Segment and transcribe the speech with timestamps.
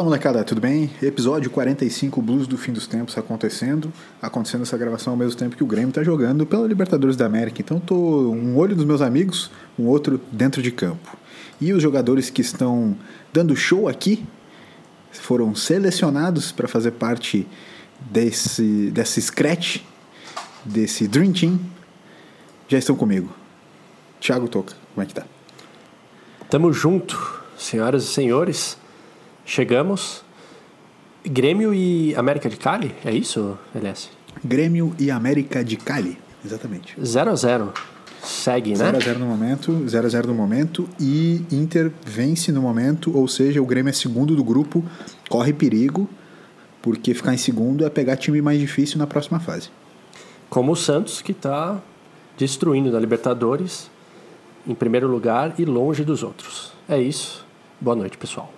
[0.00, 0.90] Fala molecada, tudo bem?
[1.02, 3.92] Episódio 45 Blues do Fim dos Tempos acontecendo.
[4.22, 7.60] Acontecendo essa gravação ao mesmo tempo que o Grêmio tá jogando pela Libertadores da América.
[7.60, 11.18] Então tô um olho dos meus amigos, um outro dentro de campo.
[11.60, 12.96] E os jogadores que estão
[13.30, 14.24] dando show aqui
[15.12, 17.46] foram selecionados para fazer parte
[18.00, 19.82] desse, desse scratch,
[20.64, 21.60] desse Dream Team.
[22.68, 23.28] Já estão comigo.
[24.18, 25.26] Thiago Toca, como é que tá?
[26.48, 28.79] Tamo junto, senhoras e senhores.
[29.44, 30.22] Chegamos.
[31.24, 34.08] Grêmio e América de Cali, é isso, LS?
[34.42, 36.96] Grêmio e América de Cali, exatamente.
[36.98, 37.72] 0 a 0
[38.22, 38.92] Segue, né?
[38.92, 43.90] 0x0 no momento, 0x0 no momento e Inter vence no momento, ou seja, o Grêmio
[43.90, 44.84] é segundo do grupo,
[45.28, 46.08] corre perigo,
[46.82, 49.70] porque ficar em segundo é pegar time mais difícil na próxima fase.
[50.50, 51.80] Como o Santos, que está
[52.36, 53.90] destruindo na Libertadores,
[54.66, 56.72] em primeiro lugar e longe dos outros.
[56.88, 57.46] É isso.
[57.80, 58.52] Boa noite, pessoal.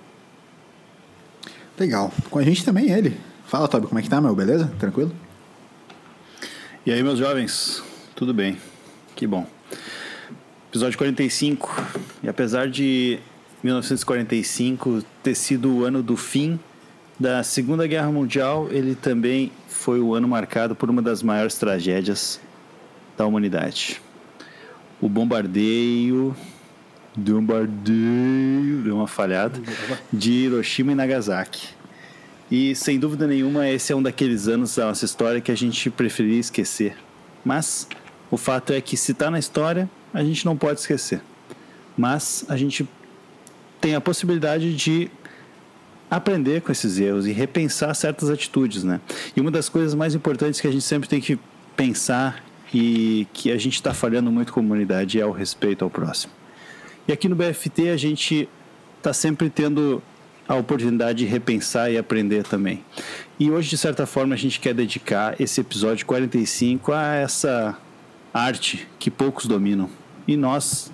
[1.83, 2.13] Legal.
[2.31, 3.19] Com a gente também ele.
[3.45, 4.37] Fala, Toby, como é que tá, meu?
[4.37, 4.73] Beleza?
[4.79, 5.13] Tranquilo?
[6.87, 7.83] E aí, meus jovens?
[8.15, 8.57] Tudo bem?
[9.17, 9.45] Que bom.
[10.71, 11.69] Episódio 45.
[12.23, 13.19] E apesar de
[13.65, 16.57] 1945 ter sido o ano do fim
[17.19, 22.41] da Segunda Guerra Mundial, ele também foi o ano marcado por uma das maiores tragédias
[23.19, 24.01] da humanidade.
[25.01, 26.33] O bombardeio
[27.17, 29.61] bombardeio, deu uma falhada,
[30.13, 31.69] de Hiroshima e Nagasaki.
[32.51, 35.89] E sem dúvida nenhuma, esse é um daqueles anos da nossa história que a gente
[35.91, 36.97] preferia esquecer.
[37.45, 37.89] Mas
[38.31, 41.21] o fato é que se está na história, a gente não pode esquecer.
[41.97, 42.89] Mas a gente
[43.81, 45.11] tem a possibilidade de
[46.11, 49.01] aprender com esses erros e repensar certas atitudes, né?
[49.35, 51.39] E uma das coisas mais importantes que a gente sempre tem que
[51.75, 56.42] pensar e que a gente está falhando muito como comunidade é o respeito ao próximo.
[57.07, 58.49] E aqui no BFT a gente
[58.99, 60.03] está sempre tendo
[60.47, 62.85] a oportunidade de repensar e aprender também.
[63.39, 67.79] E hoje, de certa forma, a gente quer dedicar esse episódio 45 a essa
[68.33, 69.89] arte que poucos dominam.
[70.27, 70.93] E nós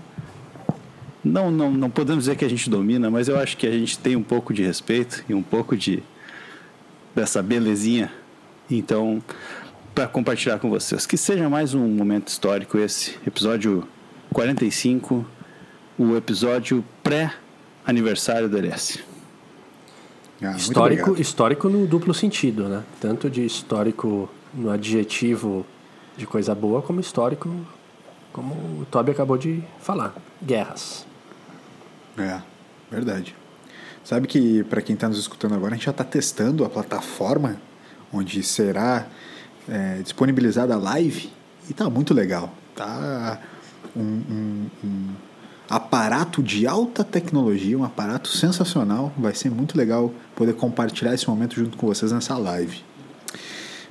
[1.24, 3.98] não, não, não podemos dizer que a gente domina, mas eu acho que a gente
[3.98, 6.02] tem um pouco de respeito e um pouco de
[7.14, 8.12] dessa belezinha.
[8.70, 9.22] Então,
[9.94, 13.86] para compartilhar com vocês, que seja mais um momento histórico esse episódio
[14.32, 15.26] 45
[15.98, 19.00] o episódio pré-aniversário do LS.
[20.40, 22.84] Ah, histórico, histórico no duplo sentido, né?
[23.00, 25.66] Tanto de histórico no adjetivo
[26.16, 27.50] de coisa boa, como histórico,
[28.32, 31.04] como o Toby acabou de falar, guerras.
[32.16, 32.40] É,
[32.88, 33.34] verdade.
[34.04, 37.60] Sabe que para quem está nos escutando agora, a gente já está testando a plataforma
[38.12, 39.06] onde será
[39.68, 41.30] é, disponibilizada a live
[41.68, 42.52] e tá muito legal.
[42.74, 43.40] Tá
[43.96, 45.14] um, um, um
[45.68, 49.12] aparato de alta tecnologia, um aparato sensacional.
[49.18, 52.82] Vai ser muito legal poder compartilhar esse momento junto com vocês nessa live.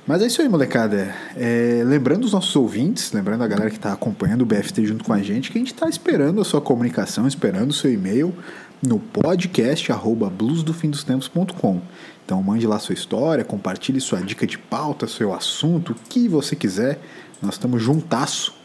[0.06, 1.14] Mas é isso aí, molecada.
[1.36, 5.12] É, lembrando os nossos ouvintes, lembrando a galera que está acompanhando o BFT junto com
[5.12, 8.34] a gente, que a gente está esperando a sua comunicação, esperando o seu e-mail
[8.82, 11.82] no podcast arroba bluesdofindostempos.com.
[12.24, 16.56] Então mande lá sua história, compartilhe sua dica de pauta, seu assunto, o que você
[16.56, 17.00] quiser.
[17.42, 18.57] Nós estamos juntasso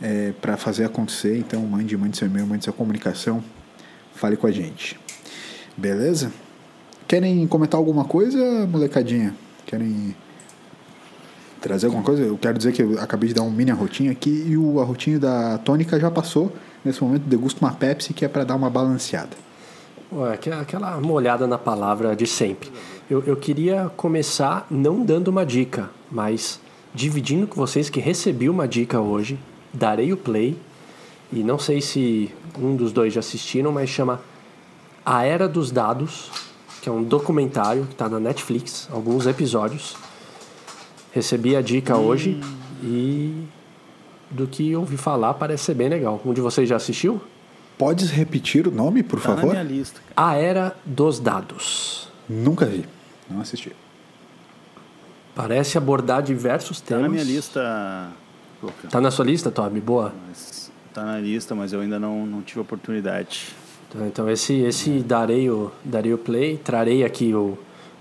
[0.00, 1.38] é, para fazer acontecer.
[1.38, 3.42] Então mande, mande seu e-mail, mande sua comunicação,
[4.14, 4.98] fale com a gente.
[5.76, 6.32] Beleza?
[7.06, 9.34] Querem comentar alguma coisa, molecadinha?
[9.64, 10.14] Querem
[11.60, 12.22] trazer alguma coisa?
[12.22, 15.20] Eu quero dizer que eu acabei de dar um mini arrotinho aqui e o arrotinho
[15.20, 16.52] da tônica já passou.
[16.84, 19.36] Nesse momento degusto uma Pepsi que é para dar uma balanceada.
[20.12, 22.70] Ué, aquela molhada na palavra de sempre.
[23.10, 26.60] Eu, eu queria começar não dando uma dica, mas
[26.94, 29.38] dividindo com vocês que recebi uma dica hoje
[29.76, 30.56] darei o play.
[31.32, 34.20] E não sei se um dos dois já assistiram, mas chama
[35.04, 36.30] A Era dos Dados,
[36.80, 39.96] que é um documentário que está na Netflix, alguns episódios.
[41.12, 42.06] Recebi a dica hum.
[42.06, 42.40] hoje
[42.82, 43.44] e
[44.30, 46.20] do que ouvi falar parece ser bem legal.
[46.24, 47.20] Um de vocês já assistiu?
[47.78, 49.54] Podes repetir o nome, por tá favor?
[49.54, 50.00] Na minha lista.
[50.14, 50.30] Cara.
[50.30, 52.08] A Era dos Dados.
[52.28, 52.84] Nunca vi,
[53.30, 53.72] não assisti.
[55.34, 57.02] Parece abordar diversos temas.
[57.02, 58.12] Tá na minha lista
[58.90, 59.80] Tá na sua lista, Toby?
[59.80, 60.12] Boa.
[60.28, 63.54] Mas tá na lista, mas eu ainda não, não tive oportunidade.
[63.88, 67.58] Então, então esse, esse darei, o, darei o play, trarei aqui o,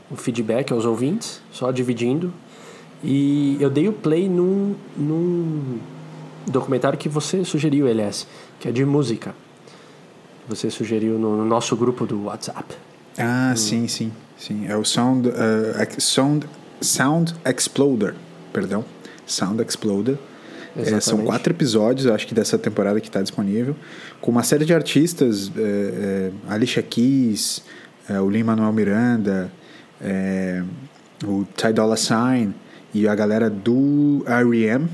[0.09, 2.33] o feedback aos ouvintes, só dividindo.
[3.03, 5.79] E eu dei o play num, num
[6.47, 8.25] documentário que você sugeriu, LS,
[8.59, 9.35] que é de música.
[10.47, 12.75] Você sugeriu no, no nosso grupo do WhatsApp.
[13.17, 13.55] Ah, hum.
[13.55, 14.65] sim, sim, sim.
[14.67, 15.31] É o Sound, uh,
[16.01, 16.47] Sound,
[16.81, 18.15] Sound Exploder,
[18.53, 18.85] perdão.
[19.25, 20.17] Sound Exploder.
[20.77, 23.75] É, são quatro episódios, acho que dessa temporada que está disponível,
[24.19, 27.63] com uma série de artistas, é, é, Alicia Keys,
[28.10, 29.51] é, o Lin-Manuel Miranda,
[30.01, 30.62] é,
[31.24, 32.54] o Ty Dolla Sign
[32.94, 34.88] e a galera do R.E.M.,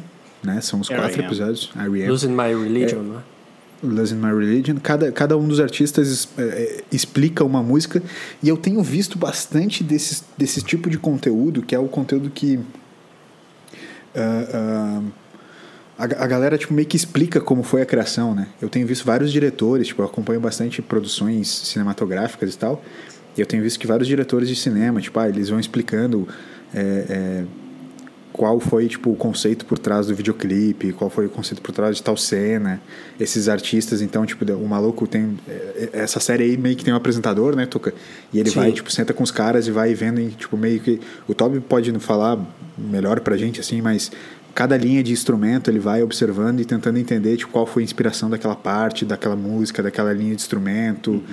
[0.43, 0.59] né?
[0.61, 1.71] São os quatro episódios.
[1.75, 2.09] R.E.M.
[2.09, 3.85] Losing My Religion, é?
[3.85, 4.75] Losing My Religion.
[4.81, 8.01] Cada, cada um dos artistas é, explica uma música
[8.41, 12.59] e eu tenho visto bastante desse, desse tipo de conteúdo, que é o conteúdo que
[14.15, 15.01] ah, ah,
[16.01, 18.47] a, a galera tipo, meio que explica como foi a criação, né?
[18.61, 22.83] Eu tenho visto vários diretores, tipo, eu acompanho bastante produções cinematográficas e tal,
[23.37, 26.27] e eu tenho visto que vários diretores de cinema, tipo, ah, eles vão explicando
[26.73, 27.43] é, é,
[28.33, 31.97] qual foi tipo o conceito por trás do videoclipe, qual foi o conceito por trás
[31.97, 32.81] de tal cena,
[33.19, 36.97] esses artistas, então tipo o maluco tem é, essa série aí meio que tem um
[36.97, 37.93] apresentador, né, Tuca?
[38.33, 38.59] E ele Sim.
[38.59, 41.59] vai tipo senta com os caras e vai vendo e, tipo meio que o Toby
[41.59, 42.39] pode falar
[42.77, 44.11] melhor pra gente assim, mas
[44.53, 48.29] cada linha de instrumento ele vai observando e tentando entender tipo, qual foi a inspiração
[48.29, 51.23] daquela parte, daquela música, daquela linha de instrumento.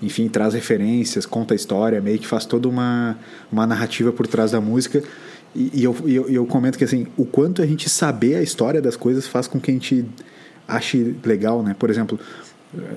[0.00, 3.18] Enfim, traz referências, conta a história, meio que faz toda uma,
[3.50, 5.02] uma narrativa por trás da música.
[5.54, 8.42] E, e eu, e eu, eu comento que assim, o quanto a gente saber a
[8.42, 10.04] história das coisas faz com que a gente
[10.68, 11.74] ache legal, né?
[11.76, 12.20] Por exemplo,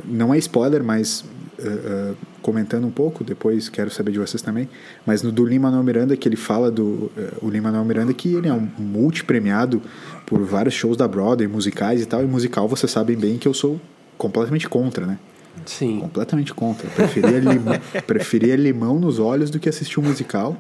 [0.06, 1.24] não é spoiler, mas
[1.60, 4.68] eh, eh, comentando um pouco, depois quero saber de vocês também,
[5.06, 8.48] mas no do Lin-Manuel Miranda, que ele fala do eh, o Lin-Manuel Miranda, que ele
[8.48, 9.82] é um multi-premiado
[10.26, 13.54] por vários shows da Broadway, musicais e tal, e musical vocês sabem bem que eu
[13.54, 13.80] sou
[14.18, 15.18] completamente contra, né?
[15.66, 16.00] Sim.
[16.00, 16.88] Completamente contra.
[16.88, 17.74] Eu Preferia, limão,
[18.08, 20.58] preferia limão nos olhos do que assistir um musical,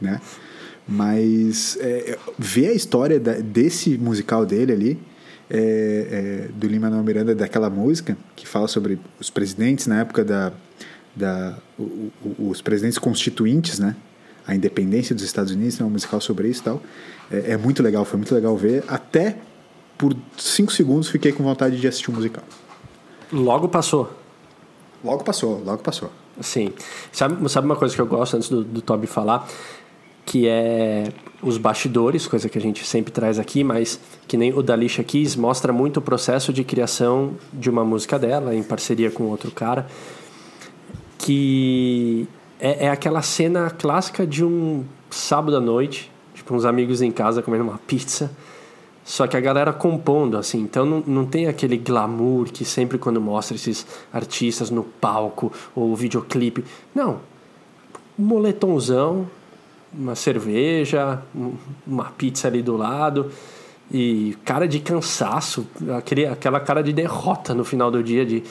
[0.00, 0.20] né?
[0.88, 4.98] Mas é, ver a história da- desse musical dele ali,
[5.54, 10.50] é, é, do Lin-Manuel Miranda, daquela música, que fala sobre os presidentes na época da...
[11.14, 13.94] da o- o- os presidentes constituintes, né?
[14.46, 16.82] A independência dos Estados Unidos, é um musical sobre isso e tal.
[17.30, 18.82] É, é muito legal, foi muito legal ver.
[18.88, 19.36] Até
[19.98, 22.42] por cinco segundos fiquei com vontade de assistir um musical.
[23.30, 24.10] Logo passou.
[25.04, 26.10] Logo passou, logo passou.
[26.40, 26.72] Sim.
[27.12, 29.46] Sabe, sabe uma coisa que eu gosto antes do, do Toby falar?
[30.24, 33.98] Que é os bastidores, coisa que a gente sempre traz aqui, mas
[34.28, 38.18] que nem o da Alicia Keys mostra muito o processo de criação de uma música
[38.18, 39.86] dela, em parceria com outro cara.
[41.18, 42.28] Que
[42.60, 47.42] é, é aquela cena clássica de um sábado à noite, tipo, uns amigos em casa
[47.42, 48.30] comendo uma pizza.
[49.04, 53.20] Só que a galera compondo, assim, então não, não tem aquele glamour que sempre quando
[53.20, 56.64] mostra esses artistas no palco ou videoclipe.
[56.94, 57.18] Não.
[58.16, 59.26] Moletomzão,
[59.94, 61.54] uma cerveja, um-
[61.86, 63.30] uma pizza ali do lado
[63.90, 65.66] e cara de cansaço,
[65.96, 68.24] aquele, aquela cara de derrota no final do dia.
[68.24, 68.42] De,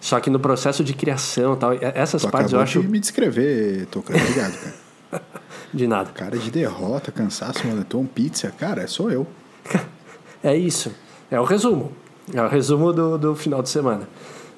[0.00, 3.86] só que no processo de criação tal, essas Tu partes eu acho de me descrever,
[3.86, 4.14] Toca.
[4.14, 4.74] Obrigado, cara.
[5.72, 6.10] de nada.
[6.12, 8.52] Cara de derrota, cansaço, moletom, pizza.
[8.58, 9.26] Cara, sou eu.
[10.44, 10.90] É isso.
[11.30, 11.92] É o resumo.
[12.34, 14.08] É o resumo do, do final de semana.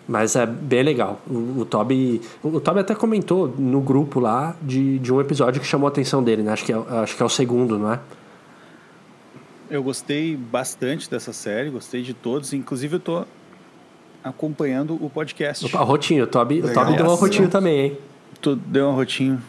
[0.07, 1.21] Mas é bem legal.
[1.27, 2.21] O, o Toby.
[2.43, 5.91] O, o Toby até comentou no grupo lá de, de um episódio que chamou a
[5.91, 6.53] atenção dele, né?
[6.53, 8.01] Acho que é, acho que é o segundo, não é?
[9.71, 12.53] Eu gostei bastante dessa série, gostei de todos.
[12.53, 13.25] Inclusive, eu tô
[14.23, 15.65] acompanhando o podcast.
[15.67, 16.25] Opa, rotinho.
[16.25, 16.73] O Toby, o.
[16.73, 17.21] Toby deu uma Yes.
[17.21, 17.99] rotinho também, hein?
[18.41, 19.41] Tô, deu um rotinho,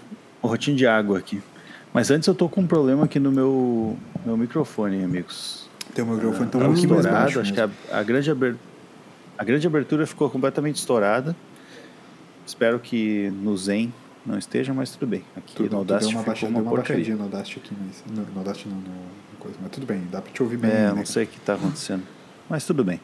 [0.42, 1.42] um rotinho de água aqui.
[1.94, 5.70] Mas antes eu tô com um problema aqui no meu, meu microfone, amigos.
[5.94, 7.74] Teu microfone tá Tá um mais estourado, acho que mesmo.
[7.92, 8.56] a, a grande aber-
[9.38, 11.36] a grande abertura ficou completamente estourada.
[12.46, 13.94] Espero que no Zen
[14.26, 15.24] não esteja, mas tudo bem.
[15.36, 17.16] Aqui Tu- no Audacity uma, ficou baixa, uma uma porcaria.
[17.16, 18.04] no Audacity aqui, mas...
[18.16, 19.58] No, no Audacity não, no, no coisa.
[19.62, 20.72] Mas tudo bem, dá pra te ouvir bem.
[20.72, 20.94] É, né?
[20.94, 22.04] não sei o que está acontecendo.
[22.50, 23.00] Mas tudo bem.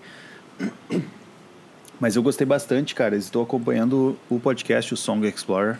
[1.99, 3.15] Mas eu gostei bastante, cara.
[3.15, 5.77] Estou acompanhando o podcast, o Song Explorer,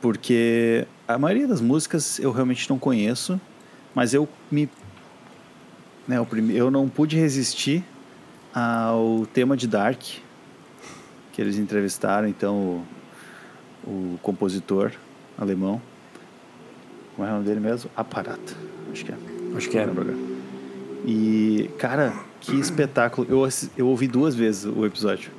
[0.00, 3.40] porque a maioria das músicas eu realmente não conheço,
[3.94, 4.68] mas eu me.
[6.06, 6.16] Né.
[6.50, 7.84] Eu não pude resistir
[8.54, 10.00] ao tema de Dark,
[11.32, 12.84] que eles entrevistaram, então,
[13.84, 14.92] o, o compositor
[15.38, 15.80] alemão.
[17.16, 17.90] Como é o nome dele mesmo?
[17.96, 18.54] Aparata.
[18.92, 19.16] Acho que é.
[19.56, 19.88] Acho que é.
[21.04, 23.26] E, cara, que espetáculo.
[23.28, 25.30] Eu, eu ouvi duas vezes o episódio.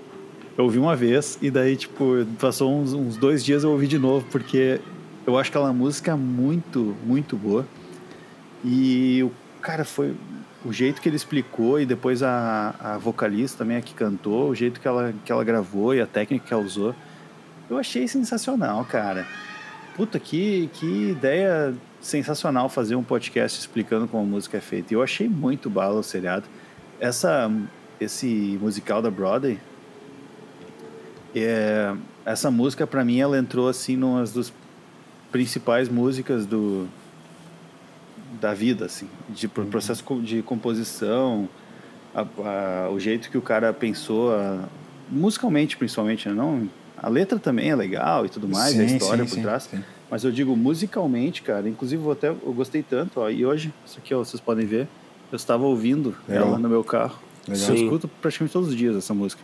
[0.58, 3.98] Eu ouvi uma vez e daí, tipo, passou uns, uns dois dias eu ouvi de
[3.98, 4.80] novo, porque
[5.26, 7.66] eu acho aquela música muito, muito boa.
[8.64, 10.14] E, o cara, foi
[10.66, 14.56] o jeito que ele explicou e depois a, a vocalista também, a que cantou, o
[14.56, 16.96] jeito que ela, que ela gravou e a técnica que ela usou.
[17.70, 19.28] Eu achei sensacional, cara.
[19.96, 24.94] Puta, que, que ideia sensacional fazer um podcast explicando como a música é feita.
[24.94, 26.46] Eu achei muito bala o seriado.
[27.00, 27.52] Essa,
[28.00, 29.60] esse musical da Broadway,
[31.36, 31.94] é,
[32.26, 34.54] essa música pra mim ela entrou assim numa das
[35.32, 36.88] principais músicas do
[38.40, 41.48] da vida assim, de pro- processo de composição,
[42.14, 42.26] a-
[42.86, 44.64] a- o jeito que o cara pensou, a-
[45.10, 46.34] musicalmente principalmente, né?
[46.36, 46.68] não
[47.02, 49.64] A letra também é legal e tudo mais, Sim, a história sim, por sim, trás.
[49.64, 49.84] sim.
[50.10, 51.68] Mas eu digo musicalmente, cara.
[51.68, 53.30] Inclusive, eu até eu gostei tanto, ó.
[53.30, 54.88] E hoje, isso aqui, ó, vocês podem ver.
[55.30, 56.48] Eu estava ouvindo Legal.
[56.50, 57.20] ela no meu carro.
[57.46, 57.70] Legal.
[57.70, 57.84] Eu Sim.
[57.84, 59.42] escuto praticamente todos os dias essa música.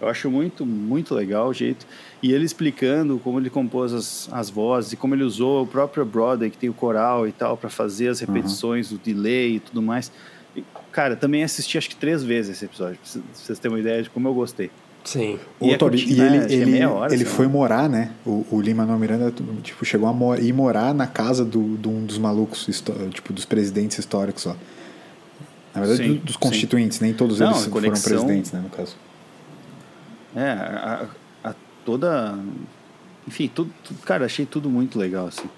[0.00, 1.86] Eu acho muito, muito legal o jeito.
[2.22, 6.04] E ele explicando como ele compôs as, as vozes e como ele usou o próprio
[6.04, 9.80] Broadway, que tem o coral e tal, para fazer as repetições, o delay e tudo
[9.80, 10.12] mais.
[10.54, 10.62] E,
[10.92, 14.10] cara, também assisti acho que três vezes esse episódio, pra vocês terem uma ideia de
[14.10, 14.70] como eu gostei.
[15.04, 15.38] Sim.
[15.60, 16.26] O E é e né?
[16.36, 18.10] ele, que é ele, meia hora, ele foi morar, né?
[18.26, 21.88] O, o Lima Manuel Miranda, tipo, chegou a mo- ir morar na casa do, de
[21.88, 22.66] um dos malucos,
[23.12, 24.56] tipo, dos presidentes históricos lá.
[25.74, 26.40] Na verdade, Sim, do- dos sim.
[26.40, 28.96] constituintes, nem todos Não, eles foram conexão- presidentes, né, no caso.
[30.36, 31.06] É, a,
[31.42, 32.38] a- toda.
[33.26, 35.48] Enfim, tudo, tudo- cara, achei tudo muito legal, assim.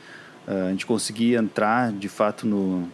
[0.46, 2.88] Ah, a gente conseguir entrar, de fato, no,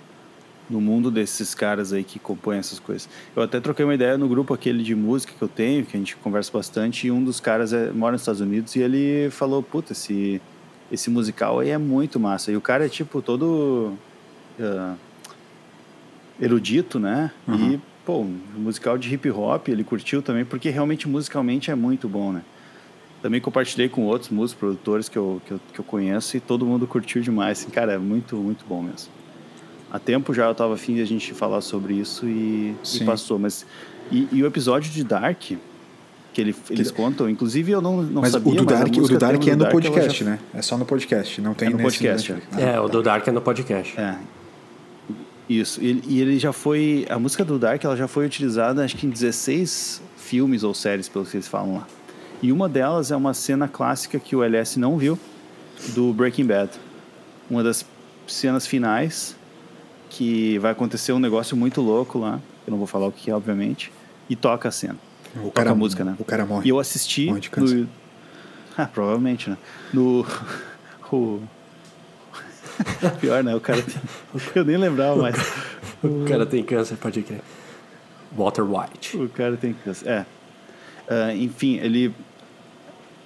[0.68, 3.08] no mundo desses caras aí que compõem essas coisas.
[3.36, 6.00] Eu até troquei uma ideia no grupo aquele de música que eu tenho, que a
[6.00, 9.62] gente conversa bastante, e um dos caras é, mora nos Estados Unidos e ele falou,
[9.62, 10.40] puta, esse,
[10.90, 12.50] esse musical aí é muito massa.
[12.50, 13.92] E o cara é, tipo, todo
[14.58, 14.94] ah,
[16.40, 17.30] erudito, né?
[17.74, 22.08] E, pô, um musical de hip hop, ele curtiu também, porque realmente musicalmente é muito
[22.08, 22.42] bom, né?
[23.22, 26.66] Também compartilhei com outros músicos, produtores que eu, que eu, que eu conheço e todo
[26.66, 27.60] mundo curtiu demais.
[27.60, 29.10] Assim, cara, é muito, muito bom mesmo.
[29.90, 33.38] Há tempo já eu tava afim de a gente falar sobre isso e, e passou.
[33.38, 33.64] Mas,
[34.12, 38.32] e, e o episódio de Dark, que ele, eles contam, inclusive eu não, não mas
[38.32, 40.30] sabia, o do mas a Dark, o música do Dark é no Dark, podcast, já-
[40.30, 40.38] né?
[40.52, 42.62] É só no podcast, não tem É no nesse podcast, Netflix.
[42.62, 43.98] É, o do Dark é no podcast.
[43.98, 44.18] É.
[45.48, 45.82] Isso.
[45.82, 47.06] E, e ele já foi.
[47.08, 51.08] A música do Dark ela já foi utilizada acho que em 16 filmes ou séries,
[51.08, 51.86] pelo que eles falam lá.
[52.42, 55.18] E uma delas é uma cena clássica que o LS não viu
[55.94, 56.70] do Breaking Bad.
[57.48, 57.84] Uma das
[58.26, 59.36] cenas finais
[60.08, 62.40] que vai acontecer um negócio muito louco lá.
[62.66, 63.92] Eu não vou falar o que é, obviamente.
[64.28, 64.96] E toca a cena.
[65.36, 66.14] O toca cara- a música, né?
[66.18, 66.66] o cara morre.
[66.66, 67.76] E eu assisti Morre de câncer.
[67.76, 67.88] no.
[68.76, 69.56] Ah, provavelmente, né?
[69.92, 70.26] No.
[71.12, 71.40] o...
[73.20, 73.54] Pior, né?
[73.54, 73.84] O cara.
[74.54, 75.36] Eu nem lembrava mais.
[76.02, 77.40] O cara tem câncer, pode crer.
[78.36, 79.16] Walter White.
[79.16, 80.08] O cara tem câncer.
[80.08, 80.26] É.
[81.08, 82.14] Ah, enfim, ele.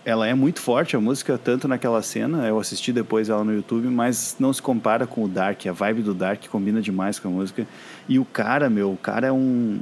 [0.04, 3.88] Ela é muito forte, a música, tanto naquela cena, eu assisti depois ela no YouTube,
[3.88, 5.66] mas não se compara com o Dark.
[5.66, 7.66] A vibe do Dark combina demais com a música.
[8.08, 9.80] E o cara, meu, o cara é um.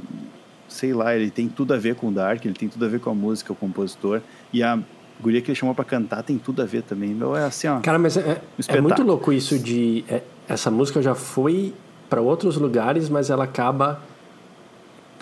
[0.67, 2.99] Sei lá, ele tem tudo a ver com o Dark, ele tem tudo a ver
[2.99, 4.21] com a música, o compositor.
[4.51, 4.77] E a
[5.21, 7.09] guria que ele chamou pra cantar tem tudo a ver também.
[7.09, 7.79] Meu, é assim, ó.
[7.79, 8.87] Cara, mas é, é Espetáculo.
[8.89, 10.03] muito louco isso de.
[10.09, 11.73] é, essa música já foi
[12.09, 14.01] para outros lugares, mas ela acaba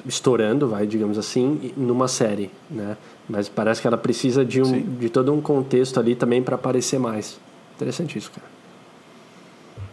[0.06, 2.96] estourando, vai, digamos assim, numa série, né?
[3.28, 4.82] Mas parece que ela precisa de, um, Sim.
[5.00, 7.40] de todo um contexto ali também para aparecer mais.
[7.76, 8.46] Interessante isso, cara.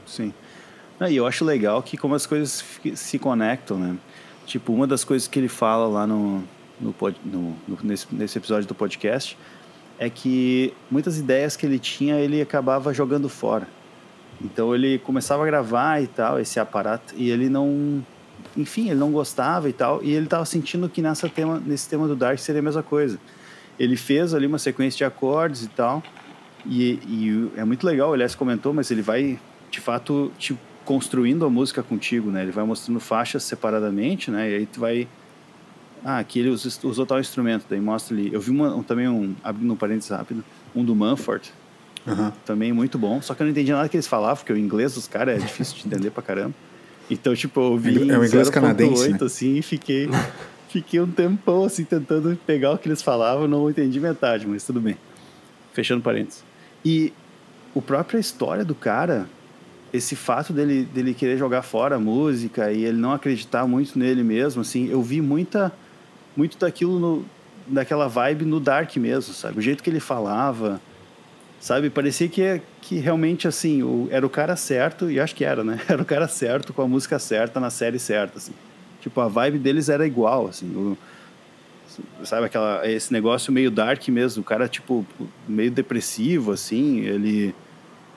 [0.07, 0.35] Sim.
[1.01, 2.63] Ah, E eu acho legal que como as coisas
[2.95, 3.97] se conectam, né?
[4.45, 6.43] Tipo, uma das coisas que ele fala lá no,
[6.81, 6.95] no,
[7.25, 9.39] no- no- nesse, nesse episódio do podcast
[9.99, 13.67] é que muitas ideias que ele tinha, ele acabava jogando fora.
[14.41, 18.05] Então ele começava a gravar e tal, esse aparato, e ele não...
[18.57, 22.09] Enfim, ele não gostava e tal, e ele estava sentindo que nessa tema, nesse tema
[22.09, 23.19] do Dark seria a mesma coisa.
[23.79, 26.03] Ele fez ali uma sequência de acordes e tal,
[26.67, 29.39] e, e é muito legal, o Elias comentou, mas ele vai,
[29.71, 32.43] de fato, te construindo a música contigo, né?
[32.43, 34.51] Ele vai mostrando faixas separadamente, né?
[34.51, 35.09] E aí tu vai...
[36.05, 38.33] Ah, aqui ele us- usou tal instrumento, daí mostra ali...
[38.33, 40.45] Eu vi uma, um- também um, abrindo um parênteses rápido,
[40.75, 41.53] um do Manford,
[42.07, 42.33] Aham.
[42.45, 44.95] também muito bom, só que eu não entendi nada que eles falavam, porque o inglês
[44.95, 46.55] dos caras é difícil de entender pra caramba.
[47.11, 49.19] Então, tipo, eu ouvi É um inglês 0.8, canadense, né?
[49.23, 50.09] assim, e fiquei,
[50.69, 54.81] fiquei um tempão, assim, tentando pegar o que eles falavam, não entendi metade, mas tudo
[54.81, 54.97] bem.
[55.73, 56.43] Fechando parênteses.
[56.85, 57.13] E
[57.75, 59.27] o própria história do cara,
[59.93, 64.23] esse fato dele, dele querer jogar fora a música e ele não acreditar muito nele
[64.23, 65.73] mesmo, assim, eu vi muita,
[66.37, 67.25] muito daquilo no,
[67.67, 69.59] daquela vibe no Dark mesmo, sabe?
[69.59, 70.81] O jeito que ele falava,
[71.61, 71.91] sabe?
[71.91, 75.81] Parecia que, que realmente, assim, o, era o cara certo, e acho que era, né?
[75.89, 78.53] Era o cara certo com a música certa na série certa, assim.
[79.01, 80.67] Tipo, a vibe deles era igual, assim.
[80.67, 80.97] O,
[82.25, 84.43] sabe, aquela, esse negócio meio dark mesmo.
[84.43, 85.05] O cara, tipo,
[85.49, 87.01] meio depressivo, assim.
[87.01, 87.53] Ele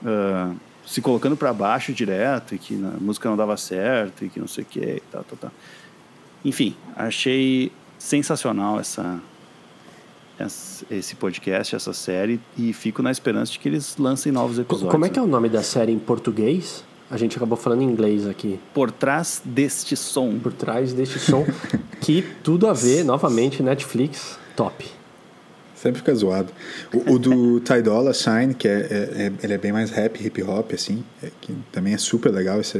[0.06, 0.54] ah,
[0.86, 4.48] se colocando para baixo direto e que a música não dava certo e que não
[4.48, 5.52] sei o que e tal, tal, tal.
[6.44, 7.72] Enfim, achei
[8.06, 9.20] sensacional essa,
[10.38, 14.92] essa- esse podcast, essa série, e fico na esperança de que eles lancem novos episódios.
[14.92, 16.84] Como é que é o nome da série em português?
[17.10, 18.60] A gente acabou falando em inglês aqui.
[18.74, 20.38] Por trás deste som.
[20.40, 21.46] Por trás deste som,
[22.02, 24.86] que tudo a ver, novamente, Netflix, top.
[25.76, 26.52] Sempre fica zoado.
[26.92, 30.24] O, o do Ty Dolla Sign, que é, é- é- ele é bem mais rap,
[30.26, 32.80] hip hop, assim, é, que também é super legal essa,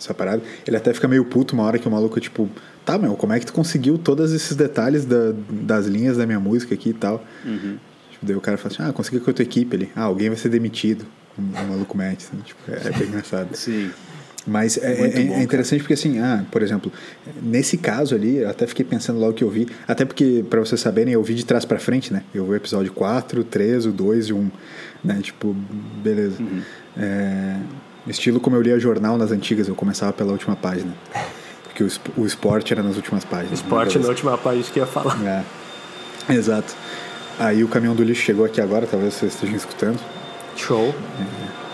[0.00, 0.42] essa parada.
[0.66, 2.48] Ele até fica meio puto uma hora que o maluco, tipo,
[2.92, 6.40] tá, meu, como é que tu conseguiu todos esses detalhes da- das linhas da minha
[6.40, 7.22] música aqui e tal?
[8.12, 9.92] Tipo, daí o cara fala assim, ah, consegui com a tua equipe ali.
[9.94, 11.04] Ah, alguém vai ser demitido.
[11.38, 13.54] Um, um maluco mete, assim, tipo, é, é bem engraçado.
[13.54, 13.90] Sim.
[14.46, 16.90] Mas é, é- bom, é interessante porque, assim, ah, por exemplo,
[17.42, 20.80] nesse caso ali, eu até fiquei pensando logo que eu vi, até porque, pra vocês
[20.80, 22.22] saberem, eu vi de trás pra frente, né?
[22.34, 24.50] Eu vi o episódio 4, 3, o 2 e o 1,
[25.04, 25.18] né?
[25.22, 25.54] Tipo,
[26.02, 26.38] beleza.
[26.96, 27.56] É,
[28.06, 30.94] estilo como eu lia jornal nas antigas, eu começava pela última página.
[31.78, 33.50] Porque o, o esporte era nas últimas páginas.
[33.60, 33.64] né?
[33.64, 35.16] Esporte na última página que eu ia falar.
[36.28, 36.74] É, exato.
[37.38, 39.98] Aí o caminhão do lixo chegou aqui agora, talvez vocês estejam escutando.
[40.56, 40.92] Show.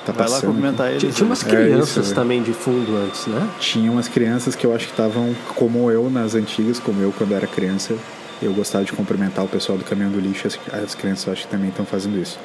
[0.05, 0.51] Tá Vai lá passando.
[0.53, 1.17] cumprimentar Tinha, eles.
[1.17, 2.15] tinha umas É crianças isso, é.
[2.15, 3.49] também de fundo antes, né?
[3.59, 7.33] Tinha umas crianças que eu acho que estavam como eu nas antigas, como eu quando
[7.35, 7.97] era criança.
[8.43, 11.43] Eu gostava de cumprimentar o pessoal do caminhão do lixo, as, as crianças eu acho
[11.45, 12.39] que também estão fazendo isso.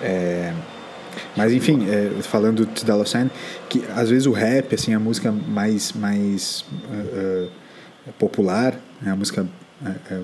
[0.00, 0.52] É,
[1.36, 3.30] mas enfim, é, falando de Dollar Sign,
[3.68, 7.48] que às vezes o rap, assim, a música mais, mais ah,
[8.08, 9.46] ah, popular, né, a música
[9.84, 10.20] ah,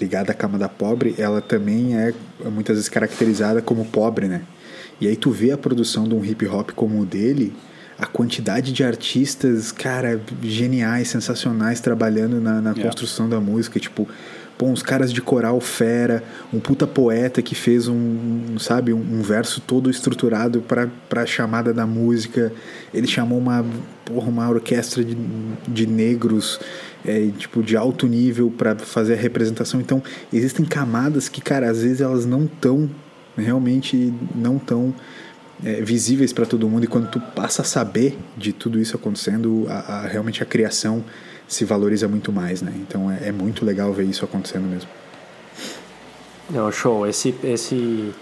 [0.00, 2.14] ligada à cama da pobre, ela também é
[2.50, 4.42] muitas vezes caracterizada como pobre, né?
[5.00, 7.52] E aí tu vê a produção de um hip hop como o dele,
[7.98, 12.82] a quantidade de artistas, cara, geniais, sensacionais trabalhando na, na Yeah.
[12.84, 14.08] construção da música, tipo,
[14.56, 18.98] pô, uns caras de coral fera, um puta poeta que fez um, um, sabe, um,
[18.98, 20.88] um verso todo estruturado para
[21.22, 22.52] a chamada da música.
[22.92, 23.64] Ele chamou uma,
[24.04, 25.16] porra, uma orquestra de,
[25.66, 26.60] de negros,
[27.04, 29.80] é, tipo, de alto nível para fazer a representação.
[29.80, 32.88] Então, existem camadas que, cara, às vezes elas não tão
[33.36, 34.94] realmente não tão
[35.64, 39.66] é, visíveis para todo mundo e quando tu passa a saber de tudo isso acontecendo,
[39.68, 41.04] a, a- realmente a criação
[41.46, 42.72] se valoriza muito mais, né?
[42.76, 44.88] Então é, é muito legal ver isso acontecendo mesmo.
[46.50, 47.06] Não, show.
[47.06, 48.12] Esse, esse,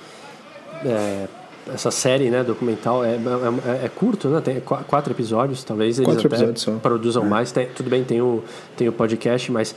[0.85, 1.27] é,
[1.73, 4.41] essa série, né, documental, é, é, é curto, né?
[4.41, 7.29] Tem qu- quatro episódios, talvez eles Quatro até produzam É.
[7.29, 7.53] mais.
[7.53, 8.43] Tem- tudo bem, tem o,
[8.77, 9.75] tem o podcast, mas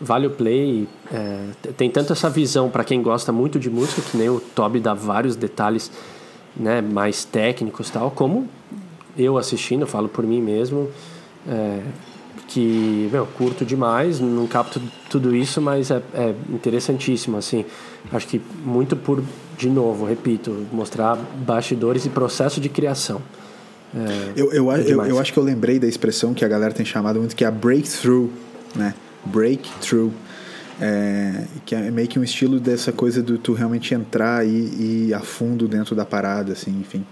[0.00, 0.88] vale o play.
[1.12, 4.80] é, tem tanto essa visão para quem gosta muito de música, que nem o Toby
[4.80, 5.90] dá vários detalhes
[6.56, 8.48] né, mais técnicos tal, como
[9.16, 10.90] eu assistindo, eu falo por mim mesmo,
[11.48, 11.80] é,
[12.48, 14.80] que, meu, curto demais, não capto
[15.10, 17.64] tudo isso, mas é, é interessantíssimo, assim.
[18.12, 19.22] Acho que muito por,
[19.58, 23.20] de novo, repito, mostrar bastidores e processo de criação.
[23.94, 26.72] É, Eu, eu, é eu, eu acho que eu lembrei da expressão que a galera
[26.72, 28.30] tem chamado muito, que é a breakthrough,
[28.74, 28.94] né?
[29.24, 30.12] Breakthrough.
[30.78, 35.14] É, que é meio que um estilo dessa coisa do tu realmente entrar e ir
[35.14, 37.02] a fundo dentro da parada, assim, enfim.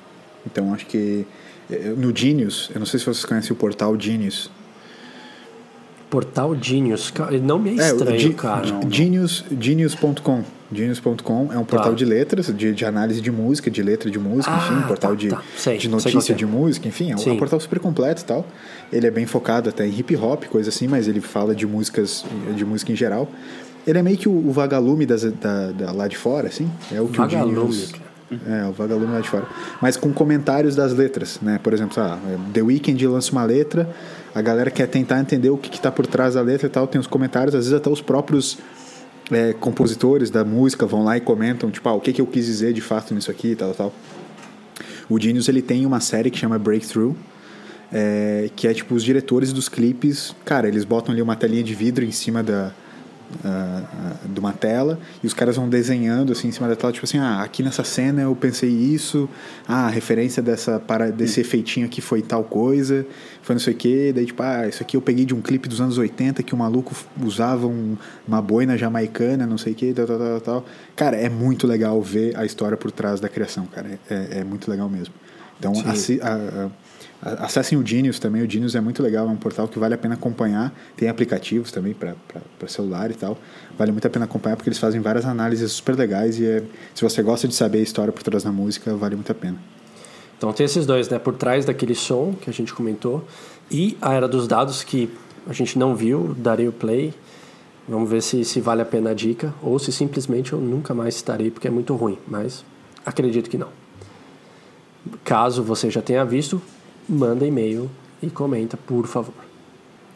[0.47, 1.27] Então acho que
[1.70, 4.51] eh, no Genius, eu não sei se vocês conhecem o portal Genius.
[6.14, 8.64] Portal Genius, não me é o estranho, Ge- cara.
[8.88, 10.44] Genius, Genius.com.
[10.72, 11.96] Genius.com é um portal Tá.
[11.96, 15.11] de letras, de, de análise de música, de letra de música, Ah, enfim, um portal
[15.11, 15.42] tá, de, tá.
[15.57, 16.37] Sei, de notícia é.
[16.37, 18.46] de música, enfim, é um, é um portal super completo e tal.
[18.92, 22.24] Ele é bem focado até em hip hop, coisa assim, mas ele fala de músicas,
[22.55, 23.29] de música em geral.
[23.85, 26.70] Ele é meio que o, o vagalume das, da, da- lá de fora, assim.
[26.92, 27.90] É o que Vagalume, o Genius...
[27.92, 28.05] cara.
[28.48, 29.46] É, o vagalume lá de fora.
[29.83, 31.61] Mas com comentários das letras, né?
[31.62, 32.18] Por exemplo, ah,
[32.53, 33.88] The Weeknd lança uma letra,
[34.35, 36.87] a galera quer tentar entender o que, que tá por trás da letra e tal,
[36.87, 38.59] tem os comentários, às vezes até os próprios
[39.31, 42.47] é, compositores da música vão lá e comentam, tipo, ah, o que, que eu quis
[42.47, 43.92] dizer de fato nisso aqui e tal, tal.
[45.09, 47.14] O Genius, ele tem uma série que chama Breakthrough,
[47.92, 51.75] é, que é tipo os diretores dos clipes, cara, eles botam ali uma telinha de
[51.75, 52.73] vidro em cima da
[53.44, 53.83] ah,
[54.29, 57.18] de uma tela e os caras vão desenhando assim em cima da tela, tipo assim,
[57.18, 59.29] ah, aqui nessa cena eu pensei isso,
[59.66, 63.07] ah, a referência dessa para desse efeitinho aqui foi tal coisa,
[63.42, 65.68] foi não sei o que, daí tipo, ah, isso aqui eu peguei de um clipe
[65.68, 69.92] dos anos 80 que o maluco usava um- uma boina jamaicana, não sei o que,
[69.92, 70.64] tal, tal, tal, tal.
[70.97, 74.70] Cara, é muito legal ver a história por trás da criação, cara, é, é muito
[74.70, 75.14] legal mesmo.
[75.59, 76.70] Então, assi- a- a- a-
[77.25, 78.43] acessem o Genius também.
[78.43, 80.73] O Genius é muito legal, é um portal que vale a pena acompanhar.
[80.97, 82.15] Tem aplicativos também para
[82.69, 83.39] celular e tal.
[83.79, 86.63] Vale muito a pena acompanhar porque eles fazem várias análises super legais e é-
[86.95, 89.57] se você gosta de saber a história por trás da música, vale muito a pena.
[90.37, 91.19] Então tem esses dois, né?
[91.19, 93.25] Por trás daquele som que a gente comentou
[93.71, 95.09] e a era dos dados que
[95.47, 97.15] a gente não viu, darei o play.
[97.89, 101.15] Vamos ver se, se vale a pena a dica ou se simplesmente eu nunca mais
[101.17, 102.65] estarei porque é muito ruim, mas
[103.05, 103.69] acredito que não.
[105.23, 106.61] Caso você já tenha visto,
[107.09, 107.90] manda e-mail
[108.23, 109.35] e comenta, por favor.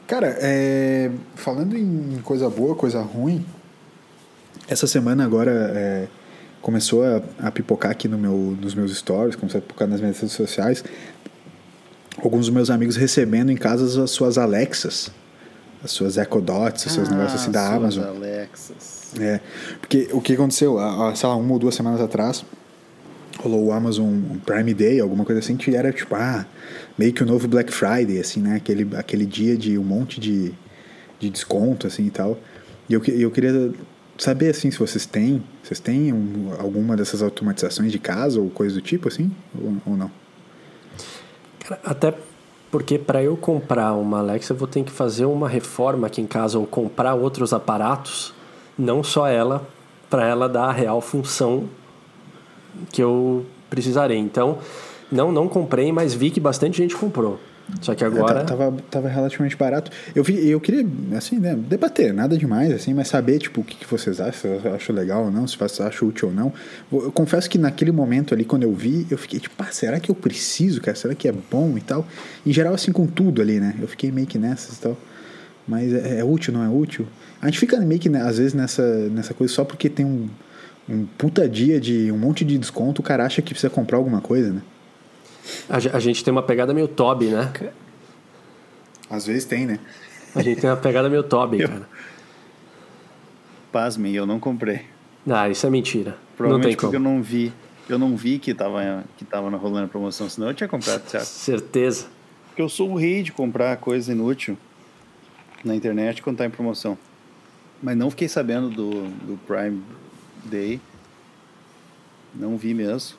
[0.06, 3.44] Cara, é, falando em coisa boa, coisa ruim,
[4.66, 6.08] essa semana agora é,
[6.62, 10.18] começou a, a pipocar aqui no meu, nos meus stories, começou a pipocar nas minhas
[10.18, 10.82] redes sociais,
[12.22, 15.10] alguns dos meus amigos recebendo em casa as suas Alexas,
[15.84, 18.04] as suas Echo Dots, os seus negócios assim da Ah, suas Amazon.
[18.16, 18.98] Alexas.
[19.20, 19.40] É,
[19.80, 22.44] porque o que aconteceu, há, há, sei lá, uma ou duas semanas atrás,
[23.38, 26.44] rolou o Amazon Prime Day, alguma coisa assim, que era tipo, ah,
[26.98, 28.56] meio que o novo Black Friday, assim, né?
[28.56, 30.52] Aquele, aquele dia de um monte de,
[31.18, 32.38] de desconto, assim e tal.
[32.88, 33.72] E eu, eu queria
[34.18, 38.74] saber assim se vocês têm, vocês têm um, alguma dessas automatizações de casa ou coisa
[38.74, 40.10] do tipo assim, ou, ou não?
[41.84, 42.14] Até
[42.70, 46.26] porque para eu comprar uma Alexa, eu vou ter que fazer uma reforma aqui em
[46.26, 48.34] casa ou comprar outros aparatos,
[48.76, 49.66] não só ela,
[50.10, 51.68] para ela dar a real função
[52.90, 54.18] que eu precisarei.
[54.18, 54.58] Então,
[55.10, 57.38] não, não comprei, mas vi que bastante gente comprou.
[57.80, 58.40] Só que agora.
[58.40, 59.90] É, tava, tava relativamente barato.
[60.14, 60.86] Eu, vi, eu queria,
[61.16, 64.66] assim, né, debater, nada demais, assim, mas saber, tipo, o que, que vocês acham, se
[64.66, 66.52] eu acho legal ou não, se vocês acham útil ou não.
[66.90, 70.10] Eu confesso que naquele momento ali, quando eu vi, eu fiquei tipo, ah, será que
[70.10, 70.96] eu preciso, cara?
[70.96, 72.06] Será que é bom e tal?
[72.46, 73.74] Em geral, assim, com tudo ali, né?
[73.80, 74.96] Eu fiquei meio que nessas e tal.
[75.66, 77.06] Mas é, é útil, não é útil?
[77.40, 80.28] A gente fica meio que, né, às vezes, nessa, nessa coisa só porque tem um,
[80.88, 84.20] um puta dia de um monte de desconto, o cara acha que precisa comprar alguma
[84.20, 84.62] coisa, né?
[85.68, 87.52] A, gente tem uma pegada meio Toby, né?
[89.08, 89.78] Às vezes tem, né?
[90.34, 91.68] A gente tem uma pegada meio Toby, eu...
[91.68, 91.88] cara.
[93.72, 94.82] Pasmem, eu não comprei.
[95.28, 96.16] Ah, isso é mentira.
[96.36, 97.52] Provavelmente porque eu não vi.
[97.88, 101.24] Eu não vi que tava, que tava rolando a promoção, senão eu tinha comprado, certo?
[101.24, 102.06] Certeza.
[102.48, 104.58] Porque eu sou o rei de comprar coisa inútil
[105.64, 106.98] na internet quando tá em promoção.
[107.82, 109.82] Mas não fiquei sabendo do, do Prime
[110.48, 110.80] Day.
[112.34, 113.16] Não vi mesmo.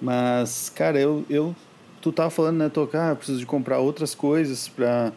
[0.00, 1.54] Mas, cara, eu, eu
[2.00, 5.12] tu tava falando, né, tocar, ah, preciso de comprar outras coisas pra.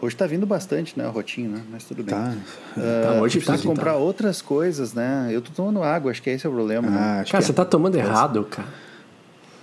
[0.00, 1.62] Hoje tá vindo bastante, né, a rotinha, né?
[1.70, 2.14] Mas tudo bem.
[2.14, 2.34] Tá.
[2.76, 3.98] Uh, tá hoje preciso tá, comprar tá.
[3.98, 5.28] outras coisas, né?
[5.30, 6.90] Eu tô tomando água, acho que esse é o problema.
[6.90, 6.98] Né?
[6.98, 7.24] Ah, né?
[7.30, 7.54] Cara, você é.
[7.54, 8.68] tá tomando errado, cara.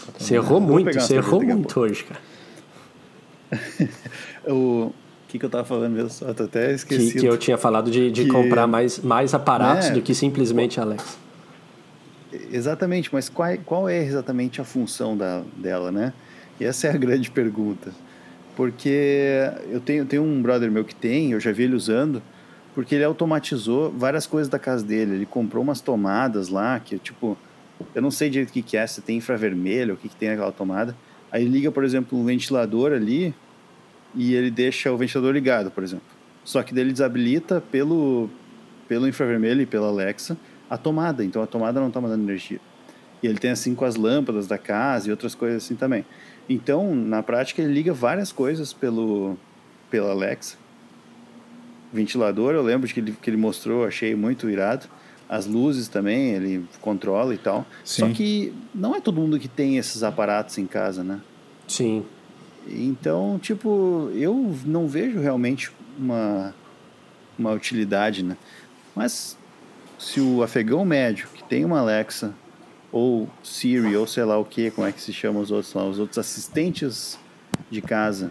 [0.05, 2.21] Tá você errou muito, você errou muito hoje, cara.
[4.47, 4.91] o
[5.31, 6.09] que, que eu tava falando mesmo?
[6.09, 7.13] Só tô até esquecido.
[7.13, 8.29] Que, que eu tinha falado de, de que...
[8.29, 9.91] comprar mais, mais aparatos é.
[9.91, 11.17] do que simplesmente Alex.
[12.51, 16.13] Exatamente, mas qual, qual é exatamente a função da, dela, né?
[16.59, 17.91] E essa é a grande pergunta.
[18.55, 22.21] Porque eu tenho, tenho um brother meu que tem, eu já vi ele usando,
[22.75, 25.15] porque ele automatizou várias coisas da casa dele.
[25.15, 27.37] Ele comprou umas tomadas lá, que tipo,
[27.95, 30.29] eu não sei direito o que, que é, se tem infravermelho, o que, que tem
[30.29, 30.95] naquela tomada.
[31.31, 33.33] Aí liga, por exemplo, um ventilador ali
[34.15, 36.05] e ele deixa o ventilador ligado, por exemplo.
[36.43, 38.29] Só que dele desabilita pelo,
[38.87, 40.37] pelo infravermelho e pela Alexa
[40.69, 42.59] a tomada, então a tomada não está mandando energia.
[43.21, 46.05] E ele tem assim com as lâmpadas da casa e outras coisas assim também.
[46.49, 49.37] Então, na prática, ele liga várias coisas pelo
[49.89, 50.57] pela Alexa.
[51.91, 54.87] Ventilador, eu lembro de que ele, que ele mostrou, achei muito irado.
[55.27, 57.65] As luzes também, ele controla e tal.
[57.83, 58.01] Sim.
[58.01, 61.19] Só que não é todo mundo que tem esses aparatos em casa, né?
[61.67, 62.05] Sim.
[62.67, 66.53] Então, tipo, eu não vejo realmente uma,
[67.37, 68.37] uma utilidade, né?
[68.95, 69.37] Mas
[69.97, 72.33] se o afegão médio, que tem uma Alexa,
[72.91, 75.85] ou Siri, ou sei lá o que, como é que se chama os outros lá,
[75.85, 77.17] os outros assistentes
[77.69, 78.29] de casa,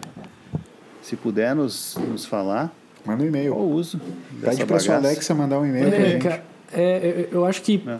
[1.01, 2.73] se puder nos, nos falar,
[3.05, 3.55] manda um e-mail.
[3.55, 3.99] Ou uso.
[4.39, 6.27] Pede para sua Alexa mandar um e-mail é, gente.
[6.73, 7.97] É, eu acho que é.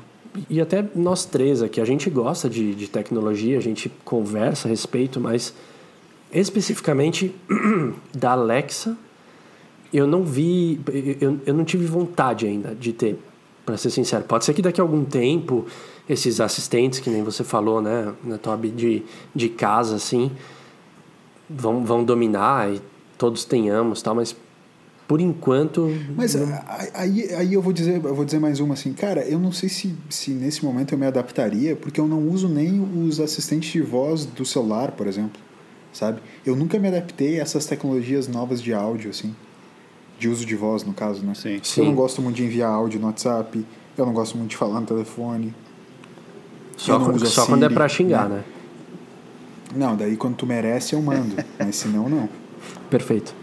[0.50, 4.70] e até nós três aqui, a gente gosta de, de tecnologia, a gente conversa a
[4.70, 5.54] respeito, mas
[6.34, 7.36] especificamente
[8.14, 8.98] da Alexa,
[9.94, 10.80] eu não vi,
[11.20, 13.20] eu, eu não tive vontade ainda de ter
[13.66, 14.24] para ser sincero.
[14.24, 15.66] Pode ser que daqui a algum tempo
[16.10, 19.04] esses assistentes, que nem você falou, né, na Toby, de,
[19.36, 20.32] de casa, assim,
[21.50, 22.82] vão, vão dominar e
[23.18, 24.36] todos tenhamos, tal, mas
[25.08, 25.90] por enquanto.
[26.16, 26.36] Mas
[26.94, 29.70] aí, aí eu vou dizer, eu vou dizer mais uma assim, cara, eu não sei
[29.70, 33.82] se, se nesse momento eu me adaptaria, porque eu não uso nem os assistentes de
[33.82, 35.40] voz do celular, por exemplo,
[35.94, 36.22] sabe?
[36.46, 39.36] Eu nunca me adaptei a essas tecnologias novas de áudio, assim
[40.22, 41.34] de uso de voz, no caso, né?
[41.34, 41.60] Sim.
[41.78, 43.66] Eu não gosto muito de enviar áudio no WhatsApp,
[43.98, 45.52] eu não gosto muito de falar no telefone.
[46.78, 48.36] Só, quando, só quando é pra xingar, né?
[48.36, 48.44] né?
[49.76, 52.30] Não, daí quando tu merece eu mando, mas se não, não.
[52.88, 53.34] Perfeito.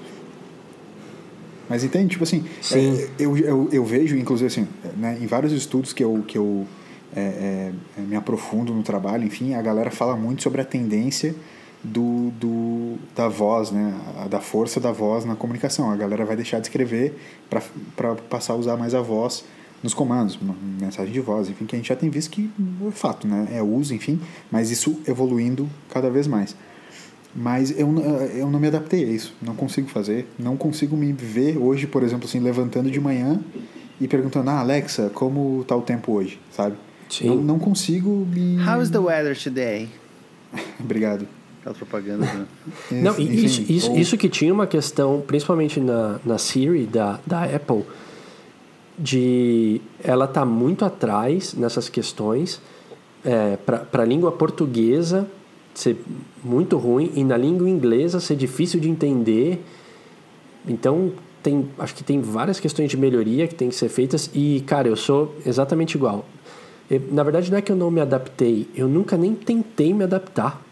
[1.69, 2.11] Mas entende?
[2.11, 6.23] Tipo assim, é, eu, eu, eu, vejo, inclusive assim, né, em vários estudos que eu,
[6.29, 6.65] que eu
[7.15, 11.35] é, é, me aprofundo no trabalho, enfim, a galera fala muito sobre a tendência
[11.89, 13.95] do, do, da voz, né?
[14.29, 15.91] da força da voz na comunicação.
[15.91, 19.45] A galera vai deixar de escrever para passar a usar mais a voz
[19.83, 20.39] nos comandos,
[20.81, 22.51] mensagem de voz, enfim, que a gente já tem visto que
[22.87, 23.47] é fato, né?
[23.53, 24.21] É uso, enfim,
[24.51, 26.57] mas isso evoluindo cada vez mais.
[27.35, 27.89] Mas eu,
[28.35, 32.03] eu não me adaptei a isso, não consigo fazer, não consigo me ver hoje, por
[32.03, 33.41] exemplo, assim, levantando de manhã
[34.01, 36.77] e perguntando, ah, Alexa, como tá o tempo hoje, sabe?
[37.09, 37.29] Sim.
[37.29, 38.59] Não, não consigo me...
[38.61, 39.89] How is the weather today?
[40.81, 41.38] Obrigado.
[41.61, 42.25] Aquela propaganda.
[42.25, 42.47] Né?
[42.91, 47.85] Não, isso, isso, isso que tinha uma questão, principalmente na, na Siri da, da Apple,
[48.99, 52.61] de ela tá muito atrás nessas questões
[53.25, 55.29] é, para a língua portuguesa
[55.75, 55.97] ser
[56.43, 59.65] muito ruim e na língua inglesa ser difícil de entender.
[60.67, 64.63] Então tem, acho que tem várias questões de melhoria que tem que ser feitas e,
[64.67, 66.27] cara, eu sou exatamente igual.
[66.91, 70.05] Eu, na verdade, não é que eu não me adaptei, eu nunca nem tentei me
[70.05, 70.68] adaptar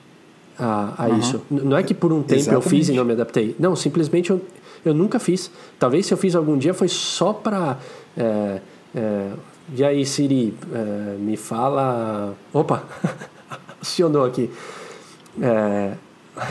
[0.58, 1.18] a, a uhum.
[1.18, 1.42] isso.
[1.50, 2.64] Não é que por um tempo exatamente.
[2.64, 3.54] eu fiz e não me adaptei.
[3.58, 4.40] Não, simplesmente eu,
[4.84, 5.50] eu nunca fiz.
[5.78, 7.78] Talvez se eu fiz algum dia foi só para.
[8.16, 8.60] É,
[8.94, 9.30] é,
[9.74, 12.34] e aí, Siri, é, me fala.
[12.52, 12.84] Opa!
[13.80, 14.50] acionou aqui.
[15.40, 15.92] É...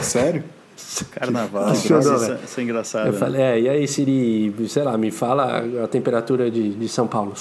[0.01, 0.43] Sério?
[1.11, 3.07] Carnaval, Acionou, isso, isso é engraçado.
[3.07, 3.17] Eu né?
[3.17, 7.33] falei, é, e aí, Siri, sei lá, me fala a temperatura de, de São Paulo.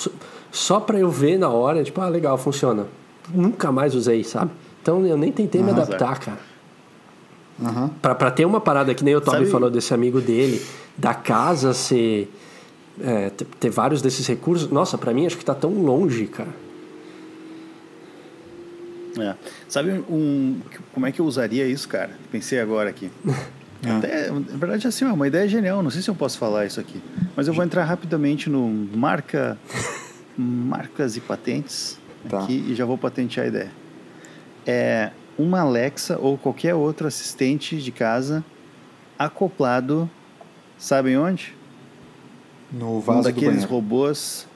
[0.51, 2.87] Só, para eu ver na hora, tipo, ah, legal, funciona.
[3.33, 4.51] Nunca mais usei, sabe?
[4.83, 6.39] Então eu nem tentei uhum, me adaptar, cara.
[7.59, 7.89] Uhum.
[7.89, 10.61] Pra, pra ter uma parada que nem o Toby falou desse amigo dele,
[10.97, 12.31] da casa ser
[13.01, 16.65] é, ter vários desses recursos, nossa, para mim acho que tá tão longe, cara.
[19.19, 19.35] É.
[19.69, 20.61] Sabe um,
[20.93, 22.11] como é que eu usaria isso, cara?
[22.33, 23.11] Pensei agora aqui.
[23.99, 25.83] Até, na verdade, assim, é uma ideia genial.
[25.83, 27.03] Não sei se eu posso falar isso aqui.
[27.37, 29.59] Mas eu vou entrar rapidamente no marca,
[30.39, 32.43] marcas e patentes tá.
[32.43, 33.71] aqui e já vou patentear a ideia.
[34.67, 38.45] É uma Alexa ou qualquer outro assistente de casa
[39.19, 40.09] acoplado,
[40.79, 41.55] sabem onde?
[42.73, 44.47] No vaso um daqueles robôs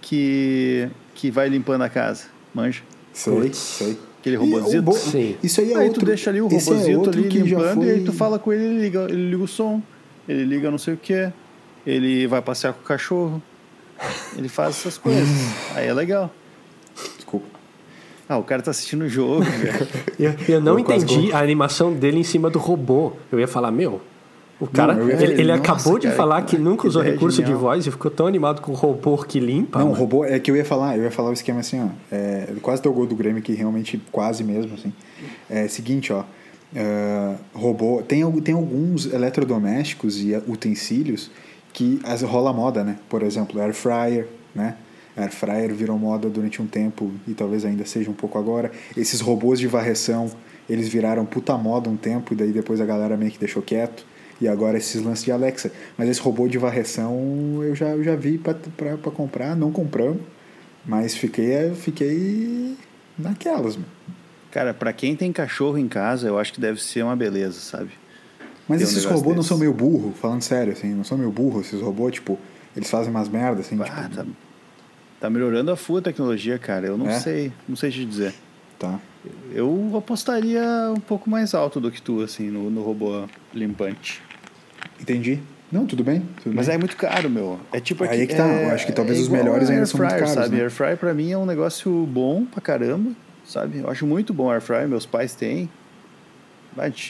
[0.00, 2.82] que que vai limpando a casa, manja.
[3.12, 3.98] Sei, sei.
[4.20, 4.92] Aquele robôzito.
[4.92, 5.36] Sim.
[5.42, 6.00] Isso aí é aí outro.
[6.00, 7.86] tu deixa ali o robôzito é ali limpando foi...
[7.86, 9.80] e aí tu fala com ele, ele liga, ele liga o som,
[10.28, 11.32] ele liga não sei o que,
[11.86, 13.42] ele vai passear com o cachorro,
[14.36, 15.28] ele faz essas coisas.
[15.74, 16.32] aí é legal.
[18.28, 19.88] Ah, o cara tá assistindo o jogo, velho.
[20.18, 23.12] eu, eu não eu entendi a animação dele em cima do robô.
[23.30, 24.00] Eu ia falar, meu,
[24.58, 27.54] o cara, não, ele, ele nossa, acabou de cara, falar que nunca usou recurso genial.
[27.54, 29.78] de voz e ficou tão animado com o robô que limpa.
[29.78, 31.88] Não, o robô é que eu ia falar, eu ia falar o esquema assim, ó.
[32.10, 34.92] É, quase deu gol do Grêmio que realmente quase mesmo, assim.
[35.50, 36.24] É seguinte, ó.
[36.74, 41.30] Uh, robô tem, tem alguns eletrodomésticos e utensílios
[41.72, 42.96] que as, rola moda, né?
[43.08, 44.76] Por exemplo, air fryer, né?
[45.16, 48.70] Air fryer virou moda durante um tempo e talvez ainda seja um pouco agora.
[48.96, 50.30] Esses robôs de varreção,
[50.68, 54.04] eles viraram puta moda um tempo e daí depois a galera meio que deixou quieto.
[54.38, 55.72] E agora esses lances de Alexa.
[55.96, 58.54] Mas esse robô de varreção eu já, eu já vi para
[59.10, 60.20] comprar, não compramos.
[60.84, 62.76] Mas fiquei, fiquei
[63.18, 63.88] naquelas, mano.
[64.50, 67.90] Cara, para quem tem cachorro em casa, eu acho que deve ser uma beleza, sabe?
[68.68, 71.80] Mas esses robôs não são meio burro, falando sério, assim, não são meio burro esses
[71.80, 72.38] robôs, tipo,
[72.74, 74.16] eles fazem umas merdas, assim, ah, tipo...
[74.16, 74.26] Tá,
[75.20, 77.18] tá melhorando a full tecnologia, cara, eu não é?
[77.18, 78.34] sei, não sei te dizer.
[78.78, 78.98] Tá.
[79.52, 80.62] Eu apostaria
[80.94, 83.24] um pouco mais alto do que tu, assim, no, no robô
[83.54, 84.22] limpante.
[85.00, 85.40] Entendi.
[85.70, 86.22] Não, tudo bem.
[86.42, 86.76] Tudo Mas bem.
[86.76, 87.58] é muito caro, meu.
[87.72, 88.46] É tipo aqui, Aí é que tá.
[88.46, 90.30] É, eu acho que talvez é os melhores ainda são muito caros.
[90.30, 90.56] Sabe?
[90.56, 90.62] Né?
[90.62, 93.10] Air fryer pra mim é um negócio bom pra caramba,
[93.44, 93.78] sabe?
[93.78, 94.88] Eu acho muito bom air fryer.
[94.88, 95.68] Meus pais têm.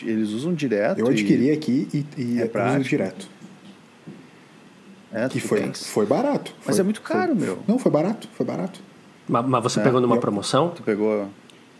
[0.04, 1.00] Eles usam direto.
[1.00, 3.28] Eu adquiri aqui e, e é uso direto.
[5.16, 6.52] É, que foi, foi barato.
[6.66, 7.58] Mas foi, é muito caro, foi, meu.
[7.66, 8.80] Não, foi barato, foi barato.
[9.26, 10.68] Mas, mas você é, pegou numa promoção?
[10.70, 11.26] Tu pegou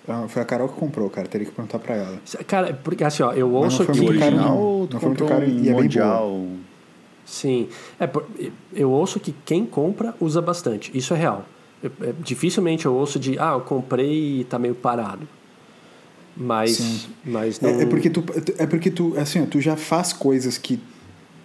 [0.09, 1.27] ah, foi a Carol que comprou, cara.
[1.27, 2.21] Teria que perguntar pra ela.
[2.47, 4.01] Cara, porque assim, ó, eu ouço não foi que.
[4.03, 4.89] Muito caro, não.
[4.91, 6.47] não foi muito caro um e é bem boa.
[7.25, 7.69] Sim.
[7.99, 8.09] É,
[8.73, 10.97] eu ouço que quem compra usa bastante.
[10.97, 11.45] Isso é real.
[11.83, 15.27] Eu, é, dificilmente eu ouço de, ah, eu comprei e tá meio parado.
[16.37, 17.71] Mas, mas não...
[17.71, 18.25] é, é, porque tu,
[18.59, 20.79] é porque tu, assim, tu já faz coisas que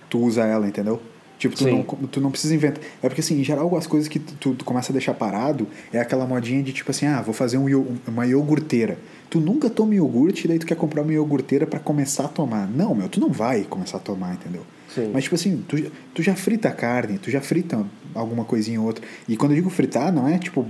[0.10, 1.02] tu usa ela, entendeu?
[1.42, 2.84] Tipo, tu não, tu não precisa inventar.
[3.02, 6.00] É porque, assim, em geral, as coisas que tu, tu, começa a deixar parado é
[6.00, 9.00] aquela modinha de tipo assim, ah, vou fazer um, uma iogurteira.
[9.28, 12.68] Tu nunca toma iogurte e daí tu quer comprar uma iogurteira para começar a tomar.
[12.68, 14.62] Não, meu, tu não vai começar a tomar, entendeu?
[14.94, 15.10] Sim.
[15.12, 15.78] Mas, tipo assim, tu,
[16.14, 19.04] tu já frita a carne, tu já frita alguma coisinha ou outra.
[19.28, 20.64] E quando eu digo fritar, não é tipo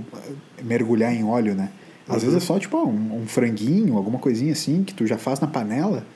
[0.64, 1.68] mergulhar em óleo, né?
[2.08, 2.30] Às uhum.
[2.30, 5.48] vezes é só tipo um, um, franguinho, alguma coisinha assim, que tu já faz na
[5.48, 6.06] panela.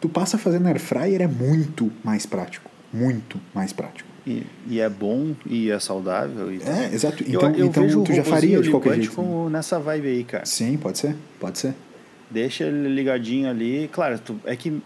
[0.00, 2.70] Tu passa a fazer na air fryer, é muito mais prático.
[2.92, 4.08] Muito mais prático.
[4.26, 6.52] E, e, é bom e é saudável.
[6.52, 7.22] E é, exato.
[7.26, 9.12] Então, eu, eu então tu já faria de qualquer jeito.
[9.12, 10.44] Como nessa vibe aí, cara.
[10.44, 11.14] Sim, pode ser.
[11.38, 11.74] Pode ser.
[12.28, 13.88] Deixa ele ligadinho ali.
[13.92, 14.82] Claro, tu, é que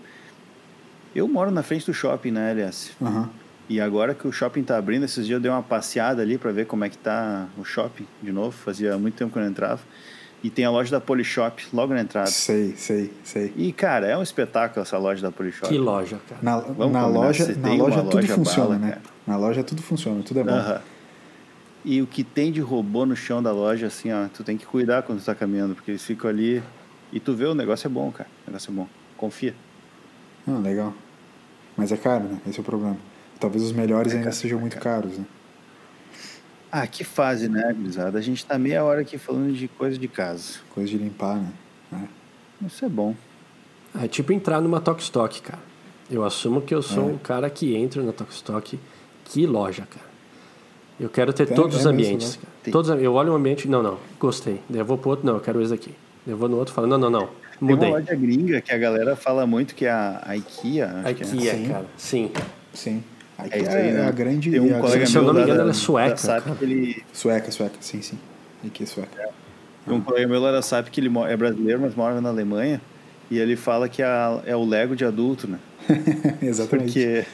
[1.14, 2.90] eu moro na frente do shopping, né, aliás?
[3.00, 3.28] Uhum.
[3.68, 6.50] E agora que o shopping tá abrindo, esses dias eu dei uma passeada ali para
[6.52, 8.52] ver como é que tá o shopping de novo.
[8.52, 9.80] Fazia muito tempo que eu não entrava.
[10.42, 12.31] E tem a loja da Polishop logo na entrada.
[12.31, 13.53] Sei, sei, sei.
[13.57, 15.68] E, cara, é um espetáculo essa loja da Polishop.
[15.68, 16.40] Que loja, cara.
[16.42, 16.53] Na,
[16.88, 18.90] na loja, na loja tudo loja funciona, bala, né?
[18.92, 19.03] Cara.
[19.26, 20.53] Na loja tudo funciona, tudo é bom.
[20.53, 20.81] Uh -huh.
[21.85, 24.66] E o que tem de robô no chão da loja, assim, ó, tu tem que
[24.66, 26.62] cuidar quando tu tá caminhando, porque eles ficam ali
[27.12, 28.29] e tu vê o negócio é bom, cara.
[28.46, 28.87] O negócio é bom.
[29.16, 29.55] Confia.
[30.46, 30.94] Ah, legal.
[31.76, 32.38] Mas é caro, né?
[32.46, 32.96] Esse é o problema.
[33.38, 35.24] Talvez os melhores é ainda caro, sejam é muito caros, né?
[36.72, 38.18] Ah, que fase, né, gurizada?
[38.18, 40.61] A gente tá meia hora aqui falando de coisa de casa.
[40.72, 41.52] Coisa de limpar, né?
[41.92, 42.66] É.
[42.66, 43.14] Isso é bom.
[44.00, 45.59] É tipo entrar numa Stock, cara.
[46.11, 47.12] Eu assumo que eu sou é.
[47.12, 48.78] um cara que entra na Stock,
[49.24, 50.06] que loja, cara.
[50.98, 52.37] Eu quero ter É- todos é os mesmo, ambientes.
[52.37, 52.42] né?
[52.42, 52.54] cara.
[52.62, 52.72] Tem.
[52.72, 54.61] Todos, eu olho um ambiente, não, não, gostei.
[54.68, 55.94] Daí eu vou pro outro, não, eu quero esse aqui.
[56.26, 57.30] Daí eu vou no outro e falo, não, não, não, Tem
[57.62, 57.90] uma mudei.
[57.90, 61.02] loja gringa que a galera fala muito que é a, a IKEA.
[61.04, 61.26] Acho que é.
[61.26, 61.68] IKEA, Sim.
[61.68, 61.87] cara.
[61.96, 62.30] Sim.
[62.74, 63.04] Sim.
[63.46, 64.07] Aqui É é, isso aí, né?
[64.07, 64.50] a grande.
[64.50, 66.16] Tem um é a colega Se eu não meu me engano, da- ela é sueca,
[66.16, 68.18] SAP ele, Sueca, sueca, sim, sim.
[68.66, 69.29] Aqui é sueca.
[69.87, 72.81] tem um colega meu lá da SAP que ele é brasileiro, mas mora na Alemanha.
[73.31, 75.59] E ele fala que a- é o Lego de adulto, né?
[76.42, 76.92] Exatamente.
[76.92, 77.24] Porque,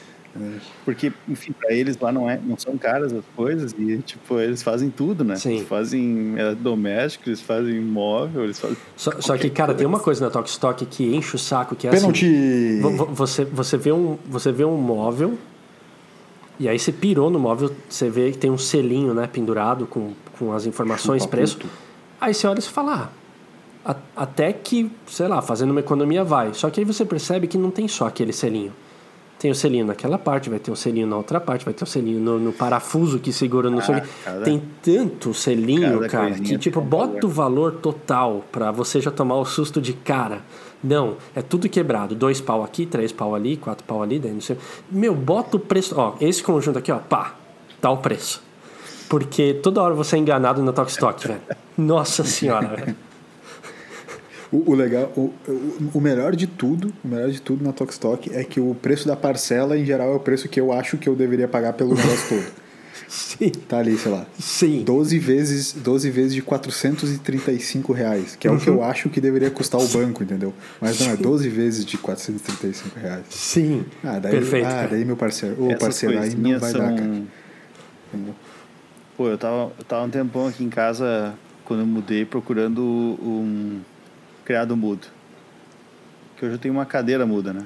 [0.84, 3.74] porque enfim, pra eles lá não, é, não são caras as coisas.
[3.78, 5.36] E, tipo, eles fazem tudo, né?
[5.36, 5.56] Sim.
[5.56, 8.76] Eles fazem é, doméstico, eles fazem móvel, eles fazem...
[8.96, 11.90] Só, só que, cara, tem uma coisa na Tokstok que enche o saco, que é
[11.90, 12.00] assim...
[12.00, 12.80] Pênalti!
[12.82, 15.38] vo- vo- Você, você, vê um, você vê um móvel,
[16.58, 20.12] e aí você pirou no móvel, você vê que tem um selinho, né, pendurado com,
[20.38, 21.56] com as informações, Chupa preço.
[21.58, 21.68] puto.
[22.20, 23.10] Aí você olha e fala,
[23.84, 26.54] ah, a- até que, sei lá, fazendo uma economia vai.
[26.54, 28.72] Só que aí você percebe que não tem só aquele selinho.
[29.38, 31.86] Tem o selinho naquela parte, vai ter o selinho na outra parte, vai ter o
[31.86, 33.94] selinho no, no parafuso que segura no Ah, seu.
[34.24, 39.36] cada- Tem tanto selinho, cara, que tipo, bota o valor total pra você já tomar
[39.36, 40.40] o susto de cara.
[40.82, 42.14] Não, é tudo quebrado.
[42.14, 44.56] Dois pau aqui, três pau ali, quatro pau ali, daí não sei.
[44.90, 45.94] Meu, bota o preço.
[45.96, 47.34] Ó, esse conjunto aqui, ó, pá,
[47.80, 48.42] tá o preço.
[49.08, 51.40] Porque toda hora você é enganado no Tok Stock, velho.
[51.76, 52.96] Nossa senhora, velho.
[54.52, 58.30] O, o legal, o, o, o melhor de tudo, o melhor de tudo na Tokstok
[58.32, 61.08] é que o preço da parcela, em geral, é o preço que eu acho que
[61.08, 62.65] eu deveria pagar pelo negócio todo.
[63.08, 64.26] Sim, Tá ali, sei lá.
[64.38, 64.82] sim.
[64.84, 68.60] 12 vezes, 12 vezes de 435 reais, que é o Uhum.
[68.60, 70.52] que eu acho que deveria custar o banco, entendeu?
[70.80, 73.24] Mas não, é 12 vezes de 435 reais.
[73.30, 73.84] Sim.
[74.02, 74.66] Ah, daí, Perfeito.
[74.66, 76.80] ah, daí meu parceiro, ô Essas parceiro, aí não vai são...
[76.80, 77.22] dar, cara.
[78.12, 78.34] Entendeu?
[79.16, 83.80] Pô, eu tava, eu tava um tempão aqui em casa, quando eu mudei, procurando um
[84.44, 85.06] criado mudo.
[86.36, 87.62] Que hoje eu tenho uma cadeira muda, né?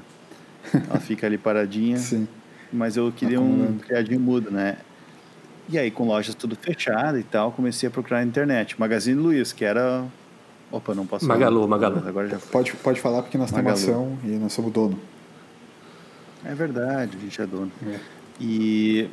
[0.88, 2.28] Ela fica ali paradinha, Sim.
[2.72, 4.76] mas eu queria um criadinho mudo, né?
[5.70, 8.78] E aí, com lojas tudo fechada e tal, comecei a procurar na internet.
[8.78, 10.04] Magazine Luiz, que era...
[10.72, 11.68] Opa, não posso Magalu, falar.
[11.68, 12.08] Magalu.
[12.08, 13.82] Agora já Pode, pode falar porque nós temos Magalu.
[13.82, 14.98] ação e nós somos dono.
[16.44, 17.70] É verdade, a gente é dono.
[17.86, 17.98] É.
[18.40, 19.08] E,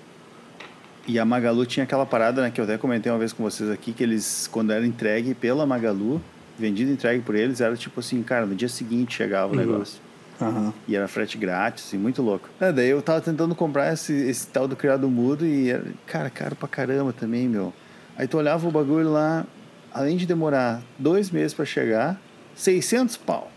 [1.08, 3.70] e a Magalu tinha aquela parada, né, que eu até comentei uma vez com vocês
[3.70, 6.22] aqui, que eles, quando era entregue pela Magalu,
[6.58, 9.58] vendido e entregue por eles, era tipo assim, cara, no dia seguinte chegava o Uhum.
[9.66, 10.00] negócio.
[10.42, 10.74] Aham.
[10.88, 12.48] E era frete grátis, assim, muito louco.
[12.60, 16.30] É, daí eu tava tentando comprar esse, esse tal do criado mudo e era, cara,
[16.30, 17.74] caro pra caramba também, meu.
[18.16, 19.46] Aí tu olhava o bagulho lá,
[19.94, 22.20] além de demorar dois meses pra chegar,
[22.56, 23.52] 600 pau.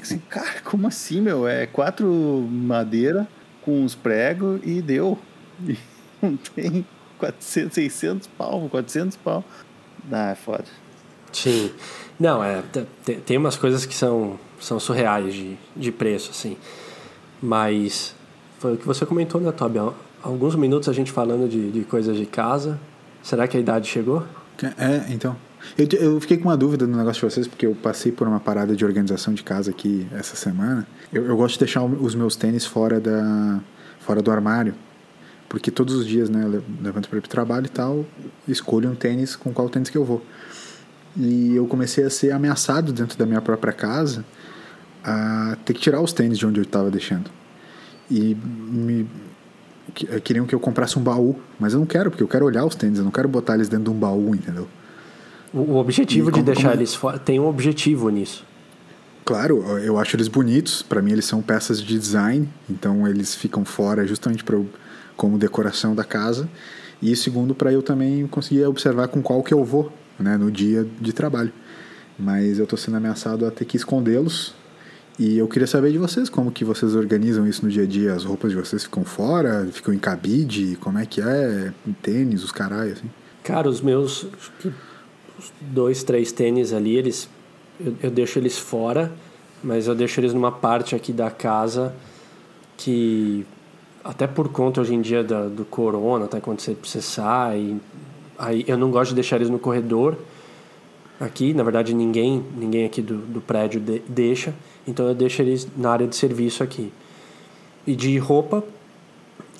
[0.00, 1.46] Assim, cara, como assim, meu?
[1.46, 2.06] É quatro
[2.50, 3.28] madeira
[3.62, 5.18] com uns pregos e deu.
[5.66, 5.76] E
[6.22, 6.86] não tem
[7.18, 9.44] 400, 600 pau, 400 pau.
[10.10, 10.64] Ah, é foda.
[11.32, 11.70] Sim.
[12.18, 16.56] Não, é, te- te- tem umas coisas que são, são surreais de, de preço, assim.
[17.42, 18.14] Mas
[18.58, 19.78] foi o que você comentou, né, Toby?
[20.22, 22.78] Alguns minutos a gente falando de, de coisas de casa.
[23.22, 24.24] Será que a idade chegou?
[24.62, 25.36] É, então.
[25.76, 28.40] Eu, eu fiquei com uma dúvida no negócio de vocês, porque eu passei por uma
[28.40, 30.86] parada de organização de casa aqui essa semana.
[31.12, 33.60] Eu, eu gosto de deixar os meus tênis fora, da,
[34.00, 34.74] fora do armário.
[35.48, 38.04] Porque todos os dias, né, eu le- levanto para ir pro trabalho e tal,
[38.46, 40.22] escolho um tênis com qual tênis que eu vou.
[41.16, 44.24] E eu comecei a ser ameaçado dentro da minha própria casa
[45.04, 47.30] a ter que tirar os tênis de onde eu estava deixando.
[48.10, 49.06] E me,
[49.94, 52.64] que- queriam que eu comprasse um baú, mas eu não quero, porque eu quero olhar
[52.64, 54.66] os tênis, eu não quero botar eles dentro de um baú, entendeu?
[55.52, 57.18] O, objetivo E de como- deixar como- eles fora.
[57.18, 58.44] Tem um objetivo nisso.
[59.24, 63.62] Claro, eu acho eles bonitos, para mim eles são peças de design, então eles ficam
[63.64, 64.58] fora justamente pra,
[65.16, 66.48] como decoração da casa.
[67.00, 70.86] E segundo, para eu também conseguir observar com qual que eu vou, né, no dia
[71.00, 71.52] de trabalho.
[72.18, 74.54] Mas eu tô sendo ameaçado a ter que escondê-los.
[75.18, 78.12] E eu queria saber de vocês, como que vocês organizam isso no dia a dia?
[78.14, 81.72] As roupas de vocês ficam fora, ficam em cabide, como é que é?
[82.00, 83.10] Tênis, os caralho, assim.
[83.42, 84.26] Cara, os meus
[85.60, 87.28] dois, três tênis ali, eles
[87.80, 89.12] eu, eu deixo eles fora,
[89.62, 91.94] mas eu deixo eles numa parte aqui da casa
[92.76, 93.44] que
[94.04, 97.76] até por conta hoje em dia da, do corona, até quando você, você sai,
[98.38, 100.16] aí eu não gosto de deixar eles no corredor.
[101.20, 104.54] Aqui, na verdade, ninguém, ninguém aqui do, do prédio de- deixa,
[104.88, 106.90] então eu deixo eles na área de serviço aqui.
[107.86, 108.64] E de roupa,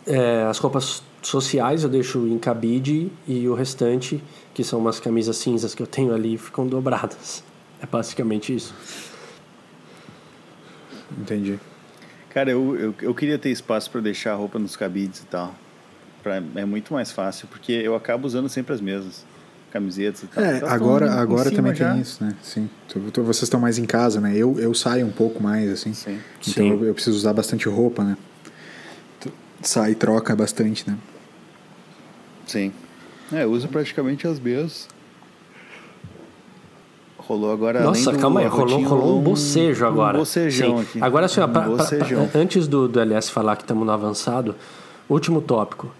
[0.06, 4.22] é, as roupas sociais eu deixo em cabide e o restante,
[4.54, 7.44] que são umas camisas cinzas que eu tenho ali, ficam dobradas.
[7.80, 8.74] É basicamente isso.
[11.16, 11.60] Entendi.
[12.30, 15.54] Cara, eu, eu, eu queria ter espaço para deixar a roupa nos cabides e tal.
[16.22, 19.24] Pra, é muito mais fácil, porque eu acabo usando sempre as mesmas
[19.72, 20.44] camisetas e tal.
[20.44, 21.92] É, Elas agora, agora também já.
[21.92, 22.34] tem isso, né?
[22.42, 22.68] Sim.
[23.14, 24.34] Vocês estão mais em casa, né?
[24.36, 25.92] Eu, eu saio um pouco mais, assim.
[25.92, 26.18] Sim.
[26.40, 26.70] Então Sim.
[26.70, 28.16] eu, eu preciso usar bastante roupa, né?
[29.60, 30.96] Sai e troca bastante, né?
[32.46, 32.72] Sim.
[33.32, 34.88] É, eu uso praticamente as mesmas.
[37.18, 37.80] Rolou agora.
[37.82, 40.16] Nossa, além do calma aí, rolou, rolou um bocejo agora.
[40.16, 40.82] Um bocejão Sim.
[40.82, 41.02] aqui.
[41.02, 43.92] Agora, assim, ó, um pra- pra- pra- antes do, do LS falar que estamos no
[43.92, 44.54] avançado,
[45.10, 45.92] último tópico.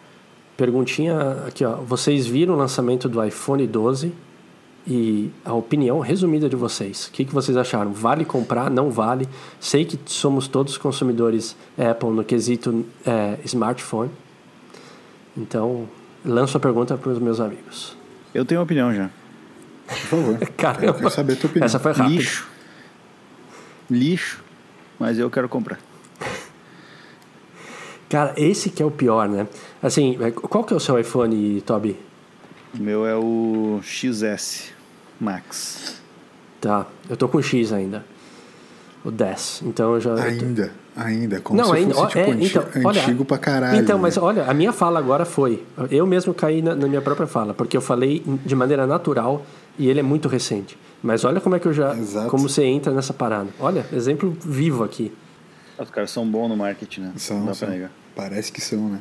[0.59, 1.77] Perguntinha aqui, ó.
[1.77, 4.13] Vocês viram o lançamento do iPhone 12
[4.85, 7.07] e a opinião resumida de vocês.
[7.07, 7.93] O que, que vocês acharam?
[7.93, 8.69] Vale comprar?
[8.69, 9.29] Não vale?
[9.61, 14.11] Sei que somos todos consumidores Apple no quesito é, smartphone.
[15.37, 15.89] Então,
[16.25, 17.97] lanço a pergunta para os meus amigos.
[18.35, 19.11] Eu tenho uma opinião já.
[19.87, 20.39] Por favor.
[20.59, 20.87] Caramba.
[20.87, 21.67] Eu quero saber a tua opinião.
[21.67, 22.17] Essa foi rápida.
[22.17, 22.49] Lixo.
[23.89, 24.43] Lixo.
[24.99, 25.79] Mas eu quero comprar.
[28.09, 29.47] Cara, esse que é o pior, né?
[29.83, 31.97] Assim, é, qual que é o seu iPhone, Toby?
[32.79, 34.73] O meu é o XS
[35.21, 36.01] Max.
[36.61, 38.05] Tá, eu tô com X ainda.
[39.05, 39.63] O 10.
[39.65, 40.15] Então eu já.
[40.17, 41.41] tô- Ainda, ainda.
[41.41, 41.95] Como Não, se ainda.
[41.95, 43.79] fosse, ó, tipo, é, então, olha, antigo pra caralho.
[43.81, 44.23] Então, mas né?
[44.23, 45.63] olha, a minha fala agora foi.
[45.91, 49.47] Eu mesmo caí na, na minha própria fala, porque eu falei de maneira natural
[49.79, 50.77] e ele é muito recente.
[51.01, 51.97] Mas olha como é que eu já.
[51.97, 52.29] Exato.
[52.29, 53.49] Como você entra nessa parada.
[53.61, 55.13] Olha, exemplo vivo aqui.
[55.79, 57.13] Os caras são bons no marketing, né?
[57.17, 57.69] São, Não dá são.
[57.69, 57.93] pra negar.
[58.17, 58.99] Parece que são, né?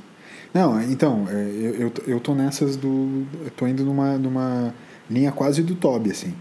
[0.57, 3.25] Não, então, é, eu, eu, eu tô nessas do.
[3.45, 4.73] Eu tô indo numa, numa
[5.07, 6.33] linha quase do Toby, assim.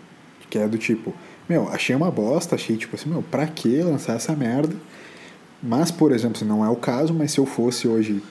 [0.49, 1.13] Que é do tipo,
[1.47, 4.75] meu, achei uma bosta, achei tipo assim, meu, pra que lançar essa merda?
[5.63, 8.23] Mas, por exemplo, se não é o caso, mas se eu fosse hoje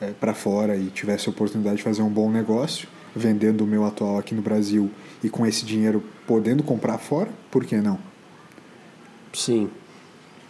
[0.00, 3.84] é, para fora e tivesse a oportunidade de fazer um bom negócio, vendendo o meu
[3.84, 4.90] atual aqui no Brasil
[5.22, 7.98] e com esse dinheiro podendo comprar fora, por que não?
[9.32, 9.70] Sim.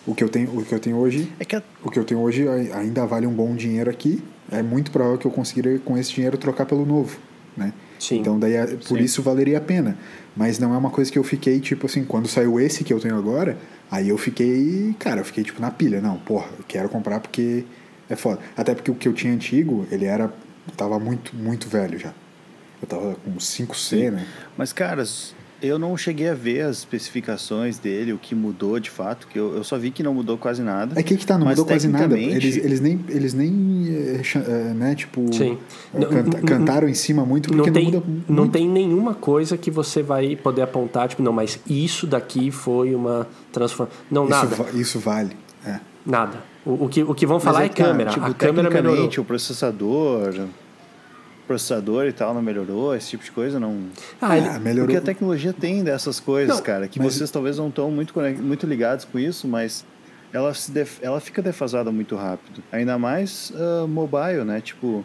[0.06, 2.04] O que eu tenho, o que eu tenho hoje É que a- o que eu
[2.04, 4.22] tenho hoje ai- ainda vale um bom dinheiro aqui.
[4.50, 7.18] É muito provável que eu conseguiria com esse dinheiro trocar pelo novo,
[7.56, 7.72] né?
[7.98, 8.20] Sim.
[8.20, 8.54] Então daí
[8.88, 9.04] por Sim.
[9.04, 9.96] isso valeria a pena.
[10.36, 13.00] Mas não é uma coisa que eu fiquei tipo assim, quando saiu esse que eu
[13.00, 13.58] tenho agora,
[13.90, 17.64] aí eu fiquei, cara, eu fiquei tipo na pilha, não, porra, eu quero comprar porque
[18.08, 18.40] é foda.
[18.56, 20.32] Até porque o que eu tinha antigo, ele era
[20.76, 22.12] tava muito muito velho já.
[22.80, 24.26] Eu tava com 5C, né?
[24.56, 29.26] Mas, caras, eu não cheguei a ver as especificações dele, o que mudou de fato,
[29.26, 30.98] que eu, eu só vi que não mudou quase nada.
[30.98, 32.18] É que que tá, não mudou quase nada.
[32.18, 35.58] Eles, eles nem, eles nem eh, eh, né, tipo, Sim.
[35.94, 38.52] eh, Não- canta- não- cantaram em cima muito porque Não não, tem, muda não muito.
[38.52, 43.26] tem nenhuma coisa que você vai poder apontar, tipo, não, mas isso daqui foi uma
[43.52, 44.00] transformação.
[44.10, 44.56] Não, Isso, nada.
[44.56, 45.36] va- isso vale.
[45.66, 45.80] É.
[46.06, 46.42] Nada.
[46.64, 48.10] O, o que, o que vão falar é, que tá, câmera.
[48.10, 49.08] tipo, a câmera melhorou.
[49.18, 50.34] o processador,
[51.54, 53.86] processador e tal não melhorou, esse tipo de coisa não.
[54.20, 54.86] Ah, ele- Ah, melhorou.
[54.86, 58.14] Porque a tecnologia tem dessas coisas, Não, cara, que mas- vocês talvez não estão muito,
[58.40, 59.84] muito ligados com isso, mas
[60.32, 62.62] ela, se def- ela fica defasada muito rápido.
[62.70, 64.60] Ainda mais ah, mobile, né?
[64.60, 65.04] Tipo,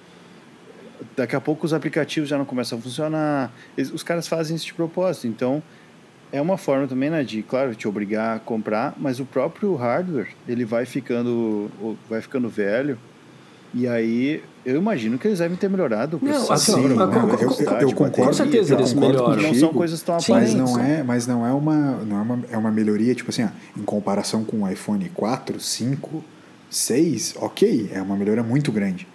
[1.17, 3.51] daqui a pouco os aplicativos já não começam a funcionar.
[3.75, 5.25] Eles- os caras fazem isso de propósito.
[5.25, 5.63] Então,
[6.31, 10.27] é uma forma também, né, de, claro, te obrigar a comprar, mas o próprio hardware,
[10.47, 11.71] ele vai ficando,
[12.07, 12.99] vai ficando velho.
[13.73, 17.91] E aí, eu imagino que eles devem ter melhorado Não, assim, a eu- eu- eu-
[17.93, 19.41] concordo- Com certeza eles melhoram.
[19.41, 20.73] Não são coisas tão Sim, Mas aparentes.
[20.75, 23.49] não é, mas não é uma, não é uma, é uma melhoria, tipo assim, ó,
[23.79, 26.23] em comparação com o iPhone 4, 5,
[26.69, 29.07] 6, ok, é uma melhoria muito grande.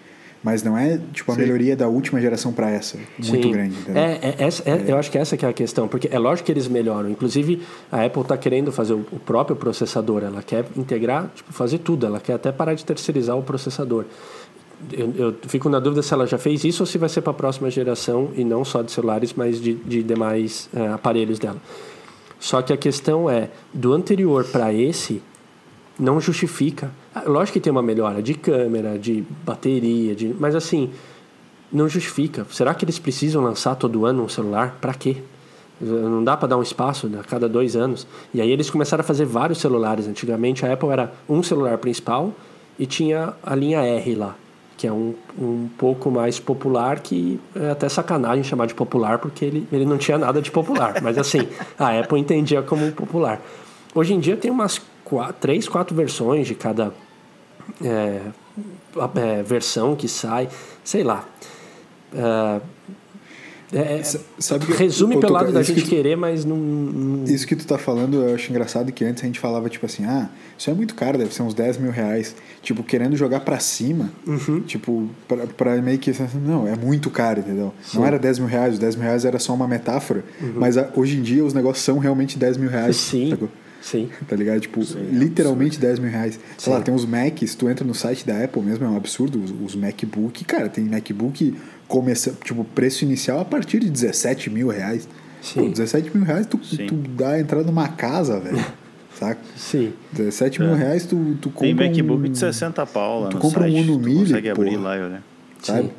[0.42, 1.42] Mas não é tipo a Sim.
[1.42, 3.52] melhoria da última geração para essa, muito Sim.
[3.52, 3.74] grande.
[3.78, 4.02] entendeu?
[4.02, 6.46] É, é, essa, é, Eu acho que essa que é a questão, porque é lógico
[6.46, 7.10] que eles melhoram.
[7.10, 7.60] Inclusive,
[7.92, 12.06] a Apple está querendo fazer o, o próprio processador, ela quer integrar, tipo, fazer tudo,
[12.06, 14.06] ela quer até parar de terceirizar o processador.
[14.92, 17.32] Eu, eu fico na dúvida se ela já fez isso ou se vai ser para
[17.32, 21.58] a próxima geração e não só de celulares, mas de, de demais é, aparelhos dela.
[22.38, 25.22] Só que a questão é, do anterior para esse,
[25.98, 26.90] não justifica.
[27.14, 30.90] Ah, Lógico que tem uma melhora de câmera, de bateria, de, mas assim,
[31.70, 32.46] não justifica.
[32.50, 34.78] Será que eles precisam lançar todo ano um celular?
[34.80, 35.18] Para quê?
[35.80, 38.06] Não dá para dar um espaço a cada dois anos.
[38.34, 40.06] E aí eles começaram a fazer vários celulares.
[40.06, 42.34] Antigamente a Apple era um celular principal
[42.78, 44.36] e tinha a linha R lá,
[44.80, 49.44] que é um, um pouco mais popular, que é até sacanagem chamar de popular, porque
[49.44, 51.02] ele, ele não tinha nada de popular.
[51.02, 51.46] Mas assim,
[51.78, 53.42] a Apple entendia como popular.
[53.94, 56.94] Hoje em dia tem umas quatro, três, quatro versões de cada
[57.84, 58.22] é,
[59.16, 60.48] é, versão que sai,
[60.82, 61.26] sei lá.
[62.14, 62.60] É,
[63.72, 64.02] é,
[64.38, 66.56] Sabe que- resume pelo lado da gente que tu- querer, mas não.
[66.56, 69.86] não- Isso que tu tá falando, eu acho engraçado que antes a gente falava, tipo
[69.86, 72.34] assim, ah, isso é muito caro, deve ser uns 10 mil reais.
[72.62, 74.60] Tipo, querendo jogar pra cima, Uhum.
[74.60, 76.12] tipo, pra, pra meio que,
[76.44, 77.72] não, é muito caro, entendeu?
[77.94, 80.24] Não era 10 mil reais, os 10 mil reais era só uma metáfora,
[80.56, 82.96] mas a- hoje em dia os negócios são realmente 10 mil reais.
[82.96, 83.02] Uhum.
[83.20, 83.48] Sim, sacou?
[83.80, 84.08] sim.
[84.28, 84.60] Tá ligado?
[84.60, 86.38] Tipo, literalmente 10 mil reais.
[86.58, 86.84] Sei lá, Sim.
[86.84, 89.42] tem uns Macs, tu entra no site da Apple mesmo, é um absurdo.
[89.42, 91.54] Os, os MacBook, cara, tem MacBook
[91.90, 95.08] começa, tipo, preço inicial a partir de 17 mil reais.
[95.42, 95.64] Sim.
[95.64, 96.86] Pô, 17 mil reais tu, Sim.
[96.86, 98.64] tu dá a entrada numa casa, velho.
[99.18, 99.40] Saca?
[99.56, 99.92] Sim.
[100.12, 101.66] 17 mil reais tu, tu compra.
[101.66, 103.80] Tem MacBook um, de 60 pau lá tu no compra um site.
[103.90, 104.82] Uno tu Mille, consegue abrir porra.
[104.82, 105.22] lá e olhar.
[105.62, 105.82] Sabe?
[105.82, 105.90] Sim.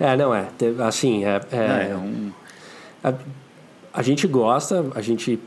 [0.00, 0.48] É, não é.
[0.86, 2.30] Assim, é, é- É, é um...
[3.02, 3.14] a,
[3.92, 5.38] a gente gosta, a gente,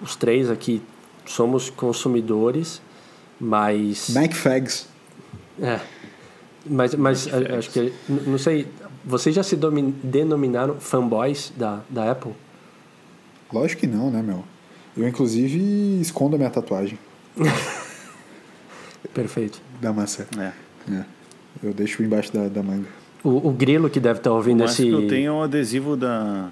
[0.00, 0.80] os três aqui
[1.26, 2.80] somos consumidores,
[3.38, 4.88] mas Mac Fags.
[5.60, 5.78] é,
[6.70, 8.66] mas, mas a- acho que não sei.
[9.04, 9.56] Vocês já se
[10.04, 12.32] denominaram fanboys da, da Apple?
[13.52, 14.44] Lógico que não, né, meu?
[14.96, 15.58] Eu, inclusive,
[16.00, 16.98] escondo a minha tatuagem
[19.14, 19.60] Perfeito.
[19.80, 20.24] da maçã.
[20.38, 20.52] É.
[20.92, 21.04] É.
[21.62, 22.86] Eu deixo embaixo da, da manga.
[23.24, 24.82] O, o Grilo que deve estar O ouvindo esse.
[24.82, 26.50] que eu tenho um adesivo da,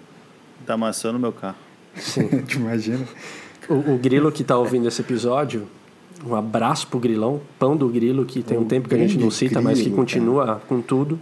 [0.66, 1.56] da maçã no meu carro.
[1.96, 2.28] Sim.
[2.42, 3.06] Te imagina?
[3.68, 5.68] O, o Grilo que está ouvindo esse episódio,
[6.26, 9.18] um abraço pro Grilão, pão do Grilo, que tem um O tempo que a gente
[9.18, 11.18] não cita, mas que Grilo, continua com tudo.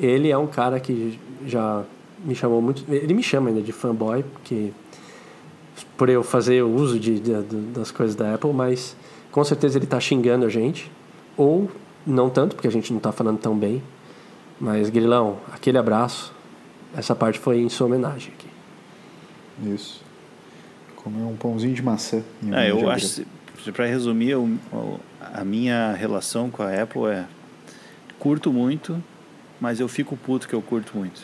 [0.00, 1.84] Ele é um cara que já
[2.24, 2.84] me chamou muito.
[2.88, 4.70] Ele me chama ainda de fanboy, porque
[5.96, 8.96] por eu fazer o uso de, de- de- das coisas da Apple, mas
[9.30, 10.90] com certeza ele está xingando a gente.
[11.36, 11.70] Ou
[12.06, 13.82] não tanto, porque a gente não está falando tão bem.
[14.60, 16.32] Mas, Grilão, aquele abraço.
[16.96, 18.48] Essa parte foi em sua homenagem aqui.
[19.74, 20.00] Isso.
[20.96, 22.22] Comer um pãozinho de maçã.
[22.42, 23.22] em É, eu acho,
[23.72, 27.24] para resumir, o- a minha relação com a Apple é
[28.18, 29.02] curto muito,
[29.60, 31.20] mas eu fico puto que eu curto muito.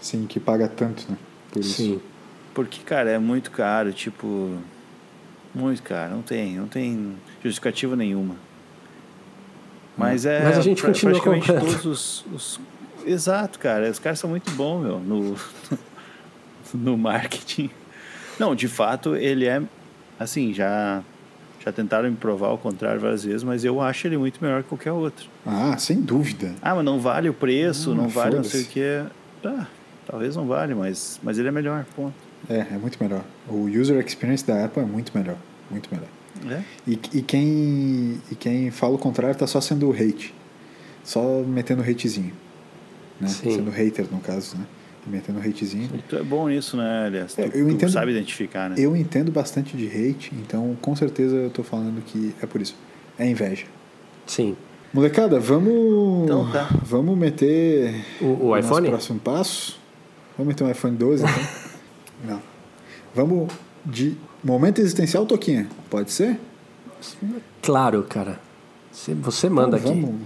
[0.00, 1.16] Sim, que paga tanto, né?
[1.50, 1.74] Por isso.
[1.74, 2.00] Sim.
[2.54, 4.56] Porque, cara, é muito caro, tipo.
[5.54, 8.36] Muito caro, não tem, não tem justificativa nenhuma.
[9.96, 10.42] Mas é.
[10.42, 11.82] Mas a gente pra- continua praticamente comprando.
[11.82, 12.60] todos os, os-
[13.04, 13.90] Exato, cara.
[13.90, 15.36] Os caras são muito bons, meu, no,
[16.74, 17.68] no marketing.
[18.38, 19.60] Não, de fato, ele é.
[20.18, 21.02] Assim, já.
[21.64, 24.68] Já tentaram me provar o contrário várias vezes, mas eu acho ele muito melhor que
[24.68, 25.28] qualquer outro.
[25.46, 26.54] Ah, sem dúvida.
[26.60, 29.04] Ah, mas não vale o preço, Ah, não vale não sei o que.
[29.44, 29.66] Ah,
[30.06, 32.14] talvez não vale, mas, mas ele é melhor, ponto.
[32.48, 33.22] É, é muito melhor.
[33.48, 35.36] O user experience da Apple é muito melhor.
[35.70, 36.08] Muito melhor.
[36.50, 36.62] É?
[36.86, 40.34] E, e, quem, e quem fala o contrário tá só sendo hate.
[41.04, 42.32] Só metendo hatezinho.
[43.20, 43.28] Né?
[43.28, 44.64] Sendo hater, no caso, né?
[45.06, 45.90] Metendo hatezinho.
[45.94, 47.34] E tu é bom nisso, né, aliás?
[47.34, 48.76] Tu, É, eu tu entendo- sabe identificar, né?
[48.78, 52.76] Eu entendo bastante de hate, então com certeza eu tô falando que é por isso.
[53.18, 53.66] É inveja.
[54.26, 54.56] Sim.
[54.94, 56.24] Molecada, vamos.
[56.24, 56.68] Então tá.
[56.84, 57.94] Vamos meter.
[58.20, 58.88] O, o iPhone?
[58.88, 59.80] próximo passo.
[60.38, 61.44] Vamos meter um iPhone 12, então?
[62.36, 62.42] Não.
[63.14, 63.52] Vamos
[63.84, 65.66] de momento existencial, Toquinha.
[65.90, 66.38] Pode ser?
[67.60, 68.38] Claro, cara.
[68.92, 70.00] Você, manda então, aqui.
[70.00, 70.20] Vamos,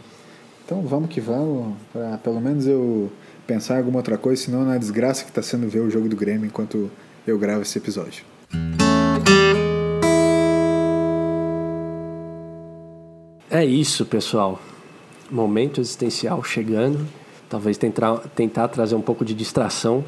[0.65, 3.11] então vamos que vamos, para pelo menos eu
[3.47, 6.17] pensar em alguma outra coisa, senão na desgraça que está sendo ver o jogo do
[6.17, 6.91] Grêmio enquanto
[7.27, 8.25] eu gravo esse episódio.
[13.51, 14.61] É isso, pessoal.
[15.31, 17.07] Momento existencial chegando.
[17.49, 20.05] Talvez tentar, tentar trazer um pouco de distração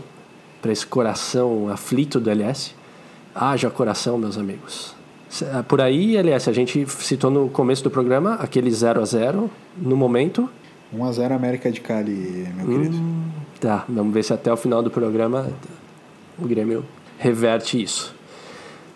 [0.60, 2.74] para esse coração aflito do LS.
[3.34, 4.94] Haja coração, meus amigos.
[5.52, 9.50] Ah, Por aí, LS, a gente citou no começo do programa aquele 0 a 0
[9.76, 10.50] no momento.
[10.96, 12.98] 1x0 América de Cali, meu querido.
[13.60, 15.50] Tá, vamos ver se até o final do programa
[16.38, 16.84] o Grêmio
[17.18, 18.14] reverte isso.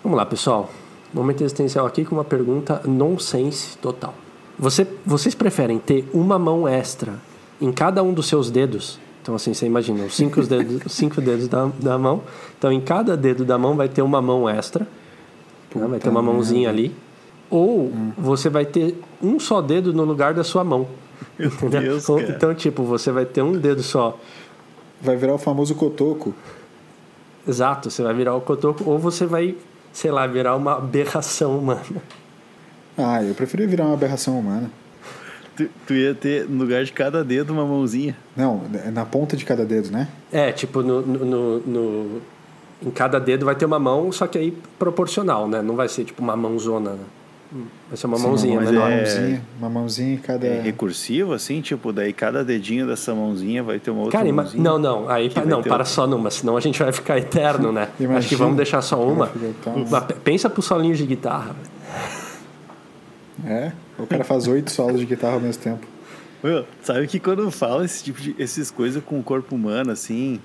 [0.02, 0.70] Vamos lá, pessoal.
[1.12, 4.14] Momento existencial aqui com uma pergunta nonsense total.
[4.58, 7.14] Você, vocês preferem ter uma mão extra
[7.60, 8.98] em cada um dos seus dedos?
[9.20, 12.22] Então, assim, você imagina, os cinco dedos, os cinco dedos da, da mão.
[12.58, 14.86] Então, em cada dedo da mão vai ter uma mão extra.
[15.74, 15.86] né?
[15.86, 16.94] Vai ter uma mãozinha ali.
[17.50, 20.88] Ou você vai ter um só dedo no lugar da sua mão.
[21.38, 21.80] Entendeu?
[21.82, 22.22] Deus, cara.
[22.28, 24.18] então, tipo, você vai ter um dedo só
[25.00, 26.32] Vai virar o famoso cotoco.
[27.46, 29.56] Exato, você vai virar o cotoco ou você vai,
[29.92, 31.82] sei lá, virar uma aberração humana.
[32.96, 34.70] Ah, eu preferia virar uma aberração humana.
[35.56, 38.16] Tu, tu ia ter, no lugar de cada dedo, uma mãozinha.
[38.36, 38.62] Não,
[38.92, 40.06] na ponta de cada dedo, né?
[40.32, 42.20] É, tipo, no, no, no- no-
[42.84, 45.60] em cada dedo vai ter uma mão, só que aí proporcional, né?
[45.62, 47.04] Não vai ser tipo uma mãozona, né?
[47.88, 48.86] Vai ser uma Sim, mãozinha uma, mas menor.
[48.86, 50.46] uma é- mãozinha, uma mãozinha em cada.
[50.46, 54.42] É recursivo, assim, tipo, daí cada dedinho dessa mãozinha vai ter uma outra Cara, ima-
[54.44, 54.62] mãozinha.
[54.62, 55.84] não, não, aí pa- não, para outra.
[55.84, 57.82] só numa, senão a gente vai ficar eterno, né?
[57.82, 58.38] Acho que Imagina.
[58.38, 59.26] vamos deixar só uma.
[59.26, 61.54] Pe- Pensa pro solinho de guitarra.
[61.54, 61.72] velho.
[63.44, 65.86] É, o cara faz oito solos de guitarra ao mesmo tempo.
[66.42, 70.40] Meu, sabe que quando fala esse tipo de essas coisas com o corpo humano, assim,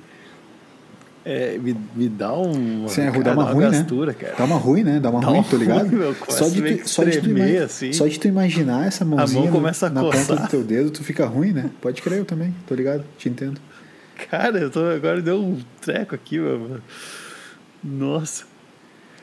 [1.30, 2.88] é, me, me dá um.
[2.88, 4.18] Sim, é, cara, dá uma ruim, gastura, né?
[4.20, 4.36] cara.
[4.38, 5.00] Dá uma ruim, né?
[5.00, 5.88] Dá uma Dá ruim, uma tô ligado?
[5.88, 7.92] ruim, meu, começa só, de tu, só, de tu assim.
[7.94, 10.90] só de tu imaginar essa mãozinha mão no- começa a na ponta do teu dedo,
[10.90, 11.70] tu fica ruim, né?
[11.82, 13.60] Pode crer, eu também, tô ligado, te entendo.
[14.32, 16.80] Cara, eu tô, agora deu um treco aqui, meu.
[17.84, 18.46] Nossa.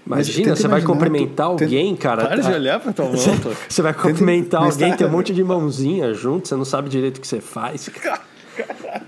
[0.07, 2.27] Mas Imagina, tenta você vai cumprimentar tu- tenta- alguém, cara.
[2.27, 3.17] Para de tá- olhar pra tua mão.
[3.17, 6.91] Você vai cumprimentar mas alguém, tá- tem um monte de mãozinha junto, você não sabe
[6.91, 7.89] direito o que você faz.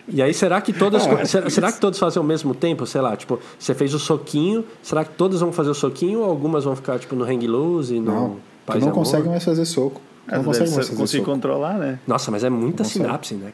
[0.08, 1.06] E aí, será que todas.
[1.06, 2.86] Ah, será, será que todos fazem ao mesmo tempo?
[2.86, 6.30] Sei lá, tipo, você fez o soquinho, será que todas vão fazer o soquinho ou
[6.30, 9.44] algumas vão ficar, tipo, no hang loose e no Não, tu paz não consegue mais
[9.44, 10.00] fazer soco.
[10.28, 11.32] Ah, não consegue mais fazer conseguir soco.
[11.32, 11.98] controlar, né?
[12.06, 13.52] Nossa, mas é muita sinapse, né?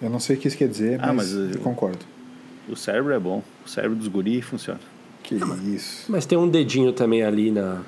[0.00, 1.98] Eu não sei o que isso quer dizer, Ah, mas, mas, eu concordo.
[2.68, 3.42] O cérebro é bom.
[3.66, 4.80] O cérebro dos guri funciona.
[5.22, 5.34] Que
[5.74, 6.10] isso.
[6.10, 7.82] Mas tem um dedinho também ali na,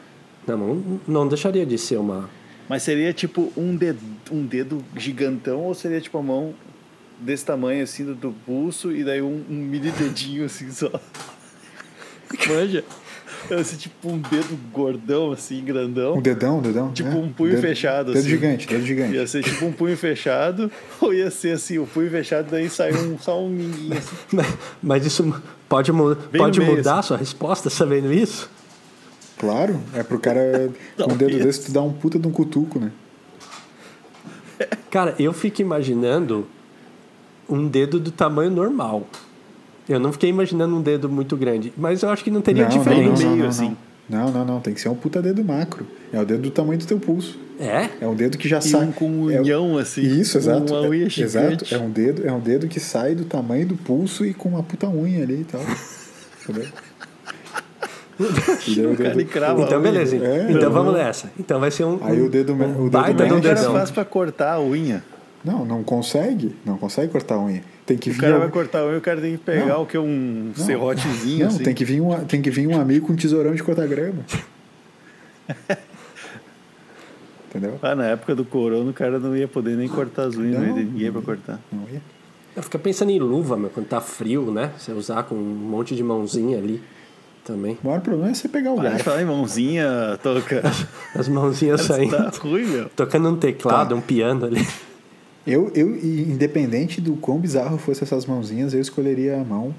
[0.47, 1.01] na mão.
[1.07, 2.29] Não deixaria de ser uma.
[2.69, 6.55] Mas seria tipo um dedo, um dedo gigantão ou seria tipo a mão
[7.23, 10.91] desse tamanho assim do, do pulso e daí um, um mini dedinho assim só?
[12.49, 12.85] Manja?
[13.51, 16.17] Assim, tipo um dedo gordão assim, grandão.
[16.17, 16.93] Um dedão, um dedão?
[16.93, 17.17] Tipo né?
[17.17, 18.29] um punho Dedo- fechado, Dedo assim.
[18.29, 19.15] gigante, dedo gigante.
[19.17, 20.71] Ia ser tipo um punho fechado,
[21.01, 24.17] ou ia ser assim, o punho fechado, daí sai um, só um minguinho assim.
[24.83, 27.09] Mas isso pode, mu- Bem pode meio, mudar a assim.
[27.09, 28.49] sua resposta sabendo isso?
[29.39, 32.79] Claro, é pro cara com um dedo desse tu dar um puta de um cutuco,
[32.79, 32.93] né?
[34.89, 36.47] Cara, eu fico imaginando
[37.55, 39.07] um dedo do tamanho normal.
[39.89, 42.71] Eu não fiquei imaginando um dedo muito grande, mas eu acho que não teria não,
[42.71, 43.23] diferença.
[43.25, 43.77] não, não, meio, não, assim.
[44.09, 44.31] não.
[44.31, 44.61] Não, não.
[44.61, 45.87] Tem que ser um puta dedo macro.
[46.13, 47.39] É o dedo do tamanho do teu pulso.
[47.59, 47.89] É?
[48.01, 48.85] É um dedo que já E sai.
[48.85, 50.03] um com um é, unhão assim.
[50.03, 50.73] Isso, exato.
[50.73, 51.65] Uma unha é, exato.
[51.75, 54.63] É um dedo, é um dedo que sai do tamanho do pulso e com uma
[54.63, 55.61] puta unha ali e tal.
[56.43, 56.69] Entendeu?
[58.19, 60.17] Dedo- crava a Então, beleza.
[60.17, 60.71] É, então não.
[60.73, 61.31] vamos nessa.
[61.39, 63.73] Então vai ser um, Aí um, o dedo um o dedo baita de um dedão.
[63.73, 65.03] faz pra cortar a unha.
[65.45, 66.55] Não, não consegue.
[66.65, 67.63] Não consegue cortar a unha.
[67.85, 68.21] Tem que O vir.
[68.21, 69.83] cara algum- vai cortar a unha, o cara tem que pegar Não.
[69.83, 69.99] o que?
[69.99, 70.65] Um Não.
[70.65, 71.65] serrotezinho Não, assim.
[71.65, 74.21] tem que, vir um, tem que vir um amigo com um tesourão de cortar grama.
[77.51, 77.79] Entendeu?
[77.83, 80.61] Ah, na época do corona, o cara não ia poder nem cortar as unhas, não,
[80.61, 80.69] Não.
[80.69, 81.61] ia ter ninguém pra cortar.
[81.71, 82.01] Não ia.
[82.63, 84.71] Fica pensando em luva, meu, quando tá frio, né?
[84.79, 86.83] Você usar com um monte de mãozinha ali
[87.45, 87.79] também.
[87.83, 89.05] O maior problema é você pegar o Para garfo.
[89.05, 90.63] falar em mãozinha, toca.
[91.15, 92.17] As mãozinhas saindo.
[92.17, 92.89] tá ruim, meu.
[92.91, 93.95] Tocando um teclado, Tá.
[93.97, 94.67] um piano ali.
[95.47, 99.75] Eu, eu, independente do quão bizarro fosse essas mãozinhas, eu escolheria a mão.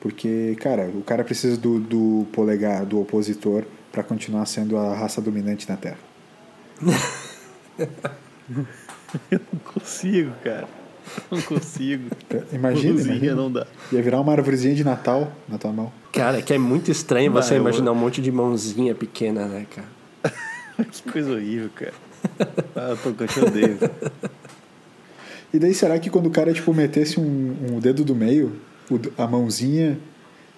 [0.00, 5.20] Porque, cara, o cara precisa do, do polegar do opositor para continuar sendo a raça
[5.20, 5.98] dominante na Terra.
[9.30, 10.68] Não consigo, cara.
[11.30, 12.10] Não consigo.
[12.52, 13.34] Imagina, Mãozinha imagina.
[13.34, 13.66] não dá.
[13.92, 15.92] Ia virar uma árvorezinha de Natal na tua mão.
[16.12, 19.66] Cara, que é muito estranho Não, você eu- imaginar um monte de mãozinha pequena, né,
[19.74, 19.88] cara?
[20.90, 21.94] Que coisa horrível, cara.
[22.74, 23.78] Ah, eu tô eu odeio.
[25.52, 28.52] E daí, será que quando o cara, tipo, metesse um, um dedo do meio,
[29.16, 29.98] a mãozinha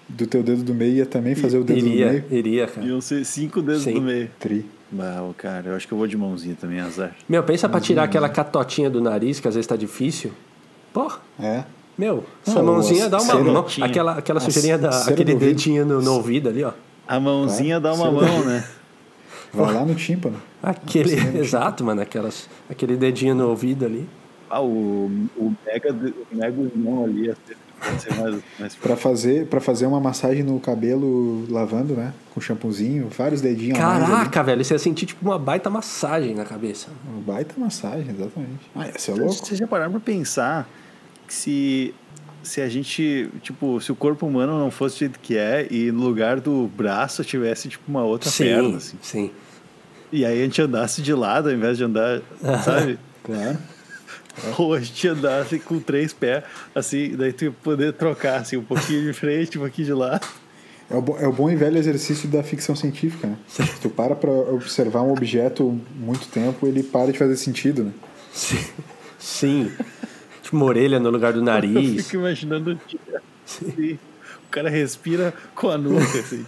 [0.07, 2.23] do teu dedo do meio ia também fazer o dedo do Iria, meio?
[2.31, 2.85] iria, cara.
[2.87, 3.93] Iam ser cinco dedos Sim.
[3.95, 4.29] no meio.
[4.39, 4.65] Tri.
[4.91, 7.15] Bah, cara, eu acho que eu vou de mãozinha também, azar.
[7.27, 10.31] Meu, pensa pra tirar aquela catotinha do nariz, que às vezes tá difícil.
[10.91, 11.63] Porra, É.
[11.95, 13.65] meu, essa mãozinha dá uma mão.
[13.81, 15.39] Aquela, aquela sujeirinha, da, aquele do ouvido.
[15.47, 16.71] dedinho no, no ouvido ali, ó.
[17.07, 18.67] A mãozinha dá uma mão, né?
[19.53, 20.41] Vai lá no tímpano.
[20.61, 24.09] Aquele, exato, mano, aquelas, aquele dedinho no ouvido ali.
[24.49, 25.05] Ah, o,
[25.37, 27.57] o mega, o mega irmão ali ia ser,
[27.91, 32.13] ia ser mais, mais Pra fazer, pra fazer uma massagem no cabelo lavando, né?
[32.33, 33.77] Com shampoozinho, vários dedinhos.
[33.77, 36.87] Caraca, velho, você ia sentir tipo uma baita massagem na cabeça.
[37.07, 38.69] Uma baita massagem, exatamente.
[38.75, 39.33] Ah, ia ser louco.
[39.33, 40.67] Vocês já pararam pra pensar
[41.27, 41.93] que se,
[42.41, 45.91] se a gente, tipo, se o corpo humano não fosse do jeito que é e
[45.91, 48.97] no lugar do braço tivesse, tipo, uma outra sim, perna, assim.
[49.01, 49.31] sim.
[50.11, 52.21] E aí a gente andasse de lado ao invés de andar,
[52.65, 52.97] sabe?
[53.23, 53.59] Claro.
[54.57, 58.63] Ou a gente andasse com três pés, assim, daí tu ia poder trocar, assim, um
[58.63, 60.27] pouquinho de frente, um pouquinho de lado.
[60.89, 63.37] É o, é o bom e velho exercício da ficção científica, né?
[63.47, 67.91] Se tu para pra observar um objeto muito tempo, ele para de fazer sentido, né?
[68.33, 68.65] Sim.
[69.19, 69.71] sim.
[70.41, 72.07] tipo uma orelha no lugar do Eu nariz.
[72.07, 72.79] fico imaginando
[73.45, 73.99] assim,
[74.47, 76.45] o cara respira com a nuca, assim.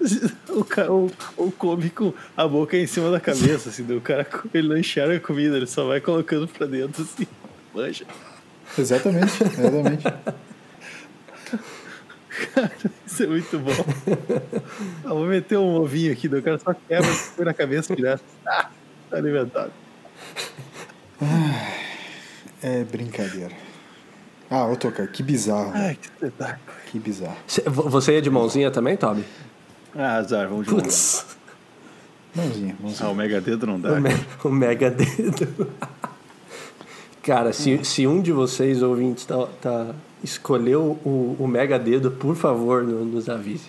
[0.48, 4.26] O cara ou, ou come com a boca em cima da cabeça, assim, o cara
[4.52, 7.26] ele não enxerga a comida, ele só vai colocando pra dentro, assim,
[7.74, 8.04] manja.
[8.78, 10.04] Exatamente, exatamente.
[13.06, 13.72] Isso é muito bom.
[15.04, 18.22] Ah, vou meter um ovinho aqui, o cara só quebra, põe na cabeça direto.
[18.46, 18.70] Ah,
[19.10, 19.72] tá alimentado.
[22.62, 23.52] É brincadeira.
[24.50, 25.70] Ah, ô Toca, que bizarro.
[25.74, 26.76] Ai, que espetáculo.
[26.90, 27.36] Que bizarro.
[27.46, 29.24] Cê- vo- Você ia de mãozinha também, Toby?
[29.94, 30.72] Ah, azar, vamos de.
[30.74, 31.26] Putz,
[32.34, 33.92] Mãozinha, Ah, o mega dedo não dá.
[33.92, 34.10] o, me-
[34.44, 35.68] o mega dedo.
[37.22, 42.34] Cara, se, se um de vocês, ouvintes, tá, tá- escolheu o, o mega dedo, por
[42.36, 43.68] favor, no- nos avise.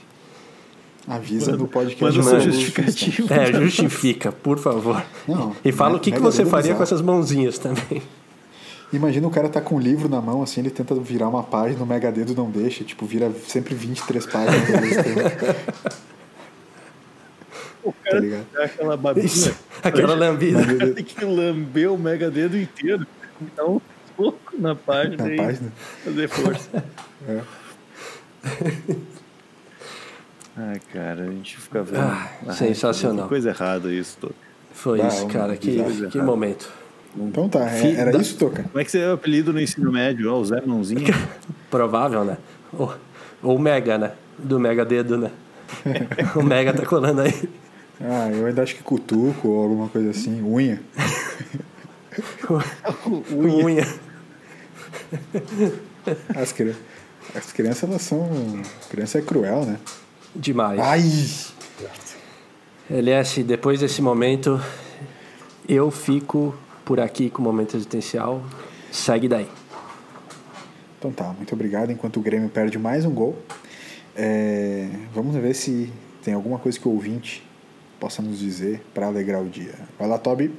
[1.07, 2.17] Avisa no podcast.
[2.19, 3.33] Manda Lulu justificativo.
[3.33, 5.03] É, justifica, por favor.
[5.27, 6.77] Não, e fala o que, que você dedo faria bizarro.
[6.77, 8.01] com essas mãozinhas também.
[8.93, 11.81] Imagina o cara tá com um livro na mão, assim, ele tenta virar uma página,
[11.83, 15.19] o mega dedo não deixa, tipo, vira sempre 23 páginas ao mesmo tempo,
[17.83, 18.45] O tá cara ligado?
[18.53, 19.25] dá aquela babinha.
[19.25, 20.59] Isso, aquela lambida.
[20.61, 23.07] O cara tem que lamber o mega dedo inteiro.
[23.55, 23.79] Dá um
[24.17, 25.71] soco na página Na e página.
[26.03, 26.83] fazer força.
[27.27, 27.41] É.
[30.57, 32.01] Ai, cara, a gente fica vendo.
[32.01, 33.23] Ah, Ai, sensacional.
[33.23, 34.35] Que coisa errada isso, todo.
[34.73, 35.55] Foi Bah, isso, cara.
[35.57, 35.77] Que,
[36.11, 36.69] que momento.
[37.17, 38.63] Então tá, é- era da- isso, Toca?
[38.63, 40.31] Como é que você é o apelido no ensino médio?
[40.33, 41.13] Ó, o Zé Mãozinha.
[41.69, 42.37] Provável, né?
[42.73, 42.93] Ou,
[43.43, 44.11] ou Mega, né?
[44.37, 45.31] Do Mega Dedo, né?
[46.35, 47.49] o Mega tá colando aí.
[47.99, 50.81] Ah, eu ainda acho que cutuco ou alguma coisa assim, unha.
[53.31, 53.87] Unha.
[56.35, 56.75] As, cri...
[57.35, 58.29] As crianças, elas são.
[58.89, 59.77] Criança é cruel, né?
[60.35, 60.79] Demais.
[60.79, 61.03] Ai!
[62.89, 64.61] LS, depois desse momento,
[65.67, 66.55] eu fico
[66.85, 68.43] por aqui com o momento existencial.
[68.91, 69.47] Segue daí.
[70.97, 71.91] Então tá, muito obrigado.
[71.91, 73.37] Enquanto o Grêmio perde mais um gol,
[74.15, 75.91] é, vamos ver se
[76.23, 77.43] tem alguma coisa que o ouvinte
[77.99, 79.73] possa nos dizer para alegrar o dia.
[79.97, 80.51] Vai lá, Toby.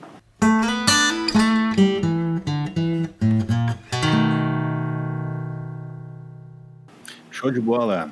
[7.30, 8.10] Show de bola.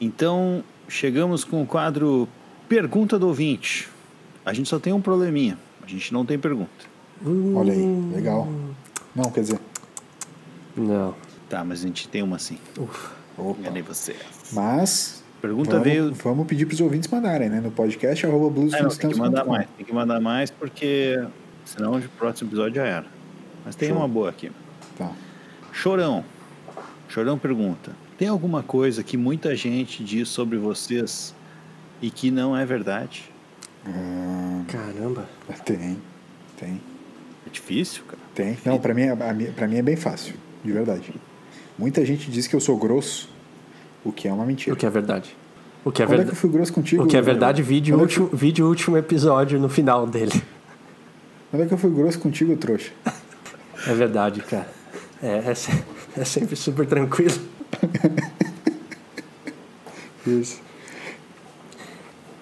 [0.00, 2.28] Então, chegamos com o quadro
[2.68, 3.88] Pergunta do Ouvinte.
[4.44, 5.58] A gente só tem um probleminha.
[5.82, 6.95] A gente não tem pergunta.
[7.54, 8.48] Olha aí, legal.
[9.14, 9.60] Não, quer dizer,
[10.76, 11.14] Não.
[11.48, 12.58] Tá, mas a gente tem uma sim.
[13.38, 13.56] opa.
[13.60, 14.16] Enganei você.
[14.52, 16.14] Mas Pergunta vamos, veio.
[16.14, 17.60] vamos pedir para os ouvintes mandarem, né?
[17.60, 19.68] No podcast arroba blues Ah, não, tem que mandar mais.
[19.76, 21.24] Tem que mandar mais porque
[21.64, 23.06] senão o próximo episódio já era.
[23.64, 23.98] Mas tem Show.
[23.98, 24.50] uma boa aqui.
[24.96, 25.12] Tá.
[25.72, 26.24] Chorão.
[27.08, 31.34] Chorão pergunta: Tem alguma coisa que muita gente diz sobre vocês
[32.00, 33.30] e que não é verdade?
[33.84, 35.28] Ah, Caramba.
[35.64, 35.98] tem,
[36.58, 36.80] tem,
[37.46, 38.18] É difícil, cara.
[38.34, 38.58] tem.
[38.64, 40.34] Não, para mim, é- a minha- pra mim é bem fácil,
[40.64, 41.14] de verdade.
[41.78, 43.28] Muita gente diz que eu sou grosso,
[44.04, 44.74] o que é uma mentira.
[44.74, 45.36] O que é verdade?
[45.84, 46.40] O que é Quando é que eu verdade?
[46.40, 47.04] fui grosso contigo?
[47.04, 50.42] O que é verdade, vídeo Quando é que- último, vídeo último episódio no final dele.
[51.50, 52.90] Quando é que eu fui grosso contigo, trouxa?
[53.86, 54.68] É verdade, cara.
[55.22, 55.54] É, é,
[56.20, 57.34] é sempre super tranquilo.
[60.26, 60.60] Isso.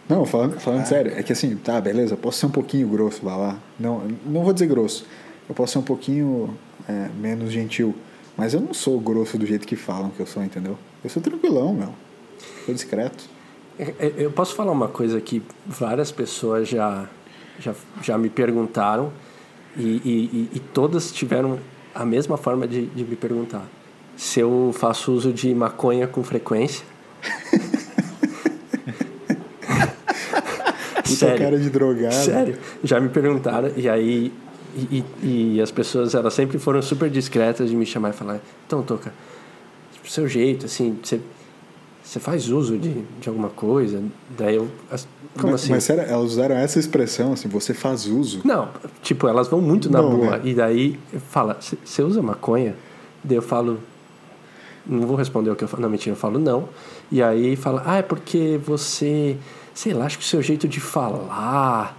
[0.09, 3.37] Não, falando, falando sério, é que assim, tá, beleza, posso ser um pouquinho grosso, lá
[3.37, 3.59] lá.
[3.81, 5.07] Não, não vou dizer grosso.
[5.49, 6.57] Eu posso ser um pouquinho
[6.89, 7.95] é, menos gentil.
[8.37, 10.77] Mas eu não sou grosso do jeito que falam que eu sou, entendeu?
[11.03, 11.89] Eu sou tranquilão, meu.
[12.67, 13.25] Sou discreto.
[13.79, 17.09] É, é, Eu posso falar uma coisa que várias pessoas já,
[17.59, 19.13] já, já me perguntaram
[19.77, 19.91] e, e,
[20.33, 21.59] e- e todas tiveram
[21.95, 23.65] a mesma forma de, de me perguntar.
[24.17, 26.85] Se eu faço uso de maconha com frequência.
[31.17, 32.15] Puta cara de drogado.
[32.15, 34.33] Sério, já me perguntaram e aí
[34.77, 38.41] e, e- e as pessoas elas sempre foram super discretas de me chamar e falar
[38.67, 39.13] então Toca,
[39.93, 41.21] tipo, seu jeito assim, você
[42.03, 44.03] você faz uso de, de alguma coisa?
[44.37, 44.69] Daí eu
[45.39, 45.71] como mas, assim?
[45.73, 48.43] mas sério, elas usaram essa expressão, assim, você faz uso.
[48.45, 48.69] Não,
[49.03, 50.33] tipo, elas vão muito na Não, boa.
[50.37, 50.41] né?
[50.45, 50.99] E daí
[51.31, 52.75] fala, você usa maconha?
[53.25, 53.81] Daí eu falo,
[54.87, 55.83] não vou responder o que eu falo.
[55.83, 56.69] Não, mentira, eu falo não.
[57.11, 59.37] E aí fala, ah, é porque você,
[59.75, 61.99] sei lá, acho que o seu jeito de falar,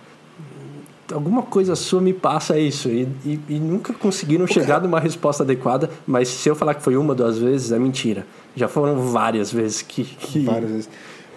[1.13, 2.89] alguma coisa sua me passa isso.
[2.89, 5.89] E, e, e nunca conseguiram chegar numa resposta adequada.
[6.07, 8.25] Mas se eu falar que foi uma, duas vezes, é mentira.
[8.55, 10.03] Já foram várias vezes que.
[10.03, 10.39] que...
[10.45, 10.89] Várias vezes.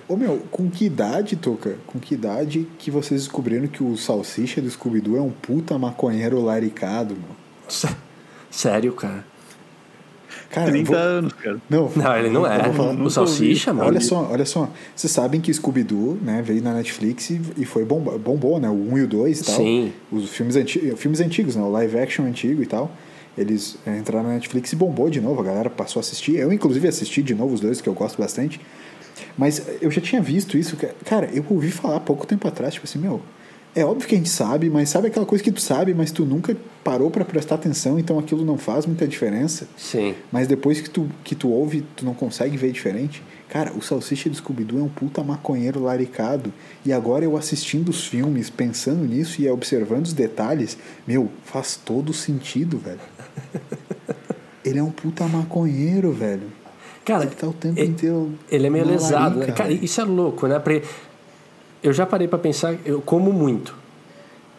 [0.09, 1.77] Ô meu, com que idade, Toca?
[1.87, 6.41] Com que idade que vocês descobriram que o salsicha do Scooby-Doo é um puta maconheiro
[6.43, 7.37] laricado, meu?
[7.69, 7.95] Sé-
[8.51, 9.27] Sério, cara.
[10.51, 11.59] Cara, 30 vou- anos, cara.
[11.69, 12.73] Não, Não, ele não é.
[12.73, 13.89] falar- O salsicha, mano.
[13.89, 14.69] Olha só, olha só.
[14.95, 18.69] Vocês sabem que Scooby-Doo, né, veio na Netflix e, e foi bomba, bombou, né?
[18.69, 19.57] O 1 e o 2 e tal.
[19.57, 19.93] Sim.
[20.13, 21.63] Os filmes, anti, filmes antigos, né?
[21.63, 22.91] O live action antigo e tal.
[23.37, 25.41] Eles é, entraram na Netflix e bombou de novo.
[25.41, 26.37] A galera passou a assistir.
[26.37, 28.61] Eu, inclusive, assisti de novo os dois, que eu gosto bastante.
[29.37, 30.77] Mas eu já tinha visto isso.
[31.05, 33.21] Cara, eu ouvi falar há pouco tempo atrás, tipo assim, meu...
[33.79, 36.25] É óbvio que a gente sabe, mas sabe aquela coisa que tu sabe, mas tu
[36.25, 39.69] nunca parou pra prestar atenção, então aquilo não faz muita diferença.
[39.77, 40.15] Sim.
[40.33, 43.23] Mas depois que tu, que tu ouve, tu não consegue ver diferente.
[43.49, 46.53] Cara, o Salsicha do Scooby-Doo é um puta maconheiro laricado.
[46.85, 50.77] E agora eu assistindo os filmes, pensando nisso e observando os detalhes,
[51.07, 52.99] meu, faz todo sentido, velho.
[54.65, 56.49] Ele é um puta maconheiro, velho.
[57.05, 58.33] Cara, Ele tá o tempo ele- inteiro.
[58.51, 59.41] Ele é meio lesado, né?
[59.47, 59.85] larica, Cara, velho.
[59.85, 60.59] isso é louco, né?
[60.59, 60.83] Porque
[61.83, 63.75] eu já parei pra pensar, eu como muito.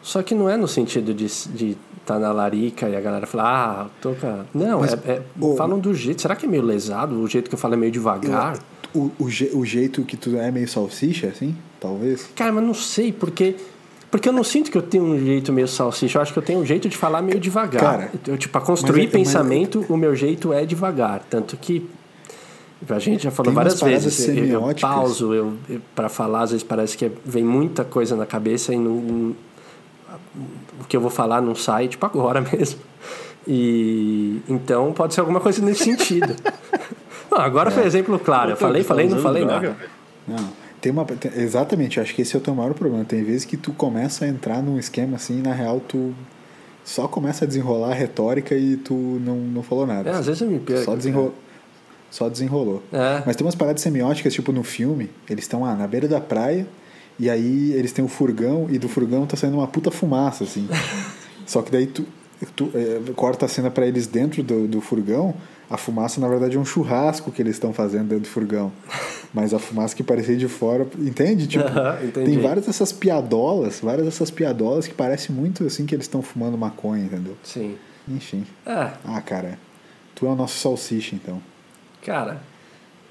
[0.01, 3.45] Só que não é no sentido de estar tá na larica e a galera falar,
[3.45, 4.45] ah, toca.
[4.53, 6.21] Não, Mas, é, é- ô- falam do jeito.
[6.21, 7.19] Será que é meio lesado?
[7.19, 8.57] O jeito que eu falo é meio devagar?
[8.95, 12.29] O, o, je- o jeito que tu é meio salsicha, assim, talvez.
[12.35, 13.55] Cara, mas não sei, porque.
[14.09, 16.43] Porque eu não sinto que eu tenho um jeito meio salsicha, eu acho que eu
[16.43, 17.79] tenho um jeito de falar meio devagar.
[17.79, 21.21] Cara, eu, tipo, pra construir mas é- mas- pensamento, o meu jeito é devagar.
[21.29, 21.87] Tanto que
[22.87, 24.27] a gente já falou Tem várias vezes.
[24.27, 28.15] Eu, eu pauso, eu, eu, para falar, às vezes parece que é- vem muita coisa
[28.15, 29.35] na cabeça e não,
[30.79, 32.79] o que eu vou falar não sai, tipo agora mesmo.
[33.47, 36.35] E então pode ser alguma coisa nesse sentido.
[37.31, 38.51] Não, agora foi exemplo claro.
[38.51, 39.77] Eu falei, falei, não falei nada.
[40.27, 40.49] Não,
[40.81, 41.05] tem uma.
[41.05, 43.05] tem- exatamente, acho que esse é o teu maior problema.
[43.05, 46.11] Tem vezes que tu começa a entrar num esquema assim e na real tu
[46.83, 50.09] só começa a desenrolar a retórica e tu não, não falou nada.
[50.09, 50.83] É, às vezes eu me perco.
[50.85, 51.31] Só, desenro...
[52.09, 52.83] só desenrolou.
[52.91, 53.23] É.
[53.25, 56.67] Mas tem umas paradas semióticas, tipo no filme, eles estão lá na beira da praia,
[57.19, 60.67] e aí eles têm o furgão, e do furgão tá saindo uma puta fumaça, assim.
[61.45, 62.05] Só que daí tu,
[62.55, 65.33] tu é, corta a cena pra eles dentro do, do furgão,
[65.69, 68.71] a fumaça na verdade é um churrasco que eles estão fazendo dentro do furgão.
[69.31, 71.45] Mas a fumaça que parecia de fora, entende?
[71.45, 71.65] Tipo,
[72.11, 76.57] tem várias dessas piadolas, várias dessas piadolas que parece muito assim que eles estão fumando
[76.57, 77.37] maconha, entendeu?
[77.43, 77.75] Sim.
[78.07, 78.43] Enfim.
[78.65, 79.59] É, Ah, cara,
[80.15, 81.39] tu é o nosso salsicha, então.
[82.05, 82.41] Cara,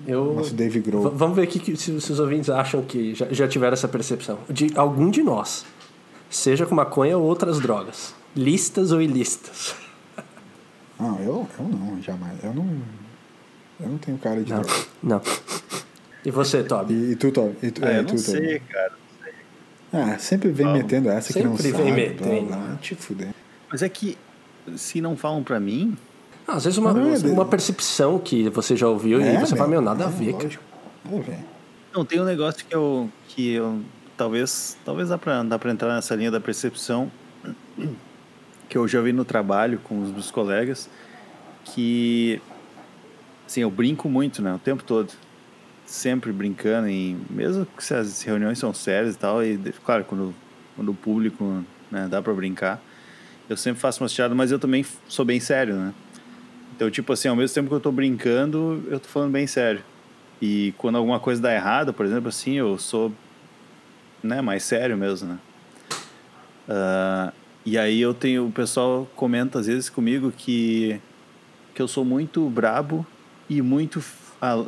[0.07, 0.34] eu.
[0.34, 1.11] Nosso Dave V- Grohl.
[1.11, 4.39] Vamos ver aqui que, se, se os ouvintes acham que já, já tiveram essa percepção.
[4.49, 5.64] De algum de nós,
[6.30, 9.74] seja com maconha ou outras drogas, listas ou ilícitas.
[10.99, 12.43] Não, eu, eu não, jamais.
[12.43, 12.68] Eu não.
[13.80, 14.62] Eu não tenho cara de Não.
[14.62, 14.80] droga.
[15.03, 15.22] Não.
[16.24, 16.95] E você, Toby?
[16.95, 17.55] E, e tu, Tom?
[17.62, 18.93] E tu, Ah, é, eu tu, não sei, cara.
[19.93, 20.82] Ah, sempre vem Vamos.
[20.82, 21.84] metendo essa que não Sempre sabe.
[21.84, 22.47] vem blá, metendo.
[22.49, 23.28] blá, blá, te fuder.
[23.70, 24.18] Mas é que
[24.76, 25.97] se não falam pra mim,
[26.49, 29.82] Ah, às vezes uma, é, uma percepção que você já ouviu e você fala, meu,
[29.82, 30.44] nada a ver, cara.
[30.44, 30.64] É, lógico.
[31.05, 31.38] Nada a ver.
[31.92, 33.11] Não, tem um negócio que eu.
[33.28, 33.82] que eu.
[34.16, 34.78] Talvez.
[34.82, 37.12] Talvez dá pra, dá pra entrar nessa linha da percepção.
[38.66, 40.88] Que eu já vi no trabalho com os meus colegas.
[41.64, 42.40] Que.
[43.46, 44.55] Assim, eu brinco muito, né?
[44.55, 45.12] O tempo todo.
[45.84, 49.42] Sempre brincando, em, mesmo que se as reuniões são sérias e tal.
[49.44, 50.34] E, claro, quando,
[50.76, 52.80] quando o público né, dá pra brincar.
[53.49, 55.94] Eu sempre faço umas tiradas, mas eu também sou bem sério, né?
[56.79, 59.83] Então, tipo assim, ao mesmo tempo que eu tô brincando, eu tô falando bem sério.
[60.41, 63.12] E quando alguma coisa dá errado, por exemplo, assim, eu sou
[64.22, 65.39] né, mais sério mesmo, né?
[66.68, 67.33] Ah,
[67.66, 71.01] e aí eu tenho, o pessoal comenta às vezes comigo que,
[71.74, 73.05] que eu sou muito brabo
[73.51, 74.01] e muito,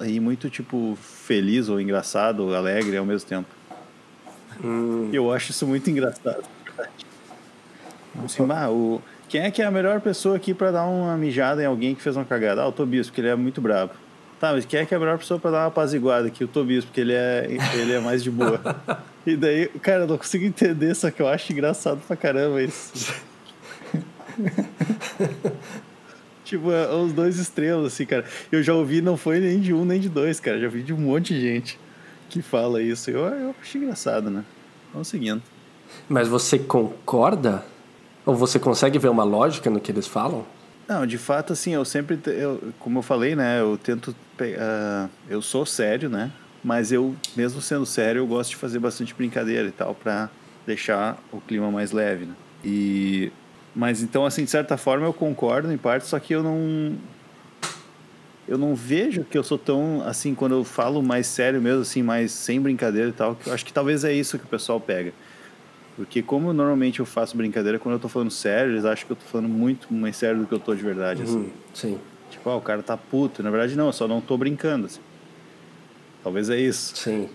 [0.05, 3.49] e muito tipo, feliz ou engraçado ou alegre ao mesmo tempo.
[5.13, 6.43] Eu acho isso muito engraçado.
[8.25, 9.01] Assim, ah, o,
[9.31, 12.03] quem é que é a melhor pessoa aqui pra dar uma mijada em alguém que
[12.03, 12.63] fez uma cagada?
[12.63, 13.93] Ah, o Tobias, porque ele é muito brabo.
[14.41, 16.43] Tá, mas quem é que é a melhor pessoa pra dar uma apaziguada aqui?
[16.43, 18.61] O Tobias, porque ele é, ele é mais de boa.
[19.25, 23.15] e daí, cara, eu não consigo entender, só que eu acho engraçado pra caramba isso.
[26.45, 28.25] tipo, é, os dois extremos, assim, cara.
[28.51, 30.59] Eu já ouvi, não foi nem de um nem de dois, cara.
[30.59, 31.79] Já ouvi de um monte de gente
[32.29, 33.13] que fala isso.
[33.13, 34.45] Eu, eu acho engraçado, né?
[34.93, 35.41] Vamos seguindo.
[36.09, 37.65] Mas você concorda?
[38.25, 40.45] Ou você consegue ver uma lógica no que eles falam?
[40.91, 44.15] Não, de fato, assim, eu sempre, eu, como eu falei, né, eu tento,
[44.59, 46.33] ah, eu sou sério, né,
[46.65, 50.29] mas eu, mesmo sendo sério, eu gosto de fazer bastante brincadeira e tal, pra
[50.67, 52.35] deixar o clima mais leve, né.
[52.65, 53.31] E,
[53.73, 56.97] mas então, assim, de certa forma eu concordo em parte, só que eu não,
[58.49, 62.03] eu não vejo que eu sou tão, assim, quando eu falo mais sério mesmo, assim,
[62.03, 64.81] mais sem brincadeira e tal, que eu acho que talvez é isso que o pessoal
[64.81, 65.13] pega.
[66.01, 69.17] Porque como normalmente eu faço brincadeira, quando eu tô falando sério, eles acham que eu
[69.17, 71.41] tô falando muito mais sério do que eu tô de verdade, assim.
[71.41, 71.99] Hum, sim.
[72.31, 73.43] Tipo, ah, o cara tá puto.
[73.43, 75.01] Na verdade, não, eu só não tô brincando, assim.
[76.25, 76.97] Talvez é isso.
[76.97, 77.29] Sim.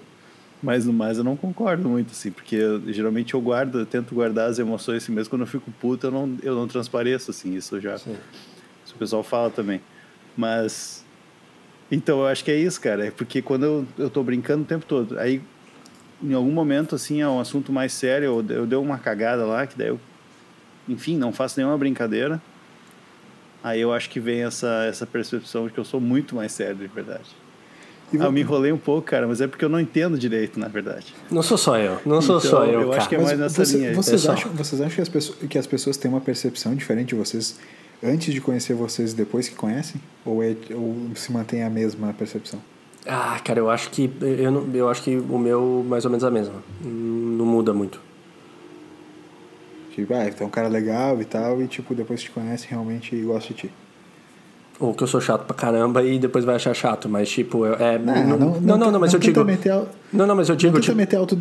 [0.64, 4.16] Mas no mais eu não concordo muito, assim, porque eu- geralmente eu guardo, eu tento
[4.16, 7.54] guardar as emoções assim, mesmo quando eu fico puto, eu não, eu não transpareço, assim,
[7.56, 8.00] isso já.
[8.00, 8.16] Sim.
[8.84, 9.80] Isso o pessoal fala também.
[10.36, 11.06] Mas.
[11.92, 13.06] Então, eu acho que é isso, cara.
[13.06, 15.40] É porque quando eu, eu tô brincando o tempo todo, aí
[16.24, 19.66] em algum momento, assim, é um assunto mais sério, eu, eu dei uma cagada lá,
[19.68, 20.00] que daí eu,
[20.88, 22.42] enfim, não faço nenhuma brincadeira.
[23.64, 26.76] Aí eu acho que vem essa, essa percepção de que eu sou muito mais sério,
[26.76, 27.26] de verdade.
[28.14, 30.68] Ah, eu me enrolei um pouco, cara, mas é porque eu não entendo direito, na
[30.68, 31.14] verdade.
[31.32, 32.00] Não sou só eu.
[32.06, 33.02] Não sou Então, só eu, eu cara.
[33.02, 33.96] acho que é Mas mais nessa você- linha aí.
[33.96, 34.38] Vocês Pessoal.
[34.38, 37.60] acham, vocês acham que, as pessoas, que as pessoas têm uma percepção diferente de vocês
[38.04, 40.00] antes de conhecer vocês e depois que conhecem?
[40.24, 42.62] Ou, é, ou se mantém a mesma percepção?
[43.08, 46.24] Ah, cara, eu acho que eu, não, eu acho que o meu mais ou menos
[46.24, 46.56] a mesma.
[46.84, 48.02] Não muda muito.
[49.94, 53.54] Tipo, ah, é um cara legal e tal, e tipo, depois te conhece, realmente gosta
[53.54, 53.72] de ti.
[54.78, 57.98] Ou que eu sou chato pra caramba e depois vai achar chato, mas tipo, é.
[57.98, 58.14] Não,
[58.60, 59.40] não, não, não, mas eu digo.
[60.12, 60.74] Não, não, mas eu digo.
[60.82, 60.92] tipo,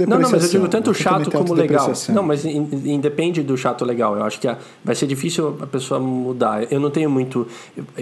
[0.09, 1.85] não, não, mas eu digo tanto chato como legal.
[2.13, 4.17] Não, mas in- independe do chato legal.
[4.17, 4.49] Eu acho que
[4.85, 6.73] vai ser difícil a pessoa mudar.
[6.73, 7.45] Eu não tenho muito.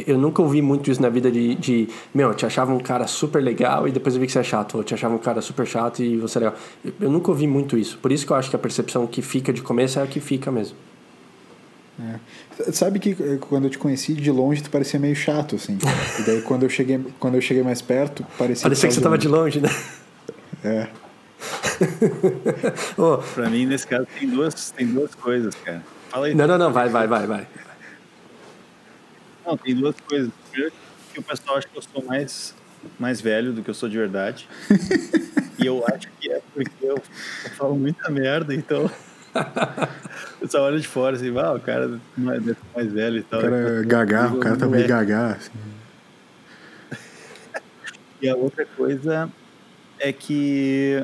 [0.06, 1.88] Eu, nunca ouvi muito isso na vida de, de.
[2.14, 4.42] Meu, eu te achava um cara super legal e depois eu vi que você é
[4.44, 4.74] chato.
[4.74, 6.54] Ou eu te achava um cara super chato e você é legal.
[7.00, 7.98] Eu nunca ouvi muito isso.
[8.02, 10.20] Por isso que eu acho que a percepção que fica de começo é a que
[10.20, 10.76] fica mesmo.
[12.02, 12.72] É.
[12.72, 15.78] Sabe que eh, quando eu te conheci de longe tu parecia meio chato, assim.
[16.18, 19.16] e daí quando eu cheguei, quando eu cheguei mais perto, parecia Parecia que você tava
[19.16, 19.68] de longe, né?
[20.64, 20.88] É.
[23.00, 25.82] Ô, Pra mim, nesse caso, tem duas, tem duas coisas, cara.
[26.08, 26.34] Fala aí.
[26.34, 27.46] não, não, não, vai, vai, vai, vai.
[29.46, 30.30] Não, tem duas coisas.
[30.50, 30.74] Primeiro,
[31.12, 32.54] que o pessoal acha que eu sou mais,
[32.98, 34.48] mais velho do que eu sou de verdade.
[35.58, 38.90] e eu acho que é porque eu, eu falo muita merda, então
[40.40, 43.38] Pessoal olha de fora assim, ah, o cara não é ser mais velho e tal.
[43.40, 44.88] O cara é gagá, o cara tá meio É.
[44.88, 45.32] gagá.
[45.32, 45.50] assim.
[48.20, 49.28] E a outra coisa
[49.98, 51.02] é que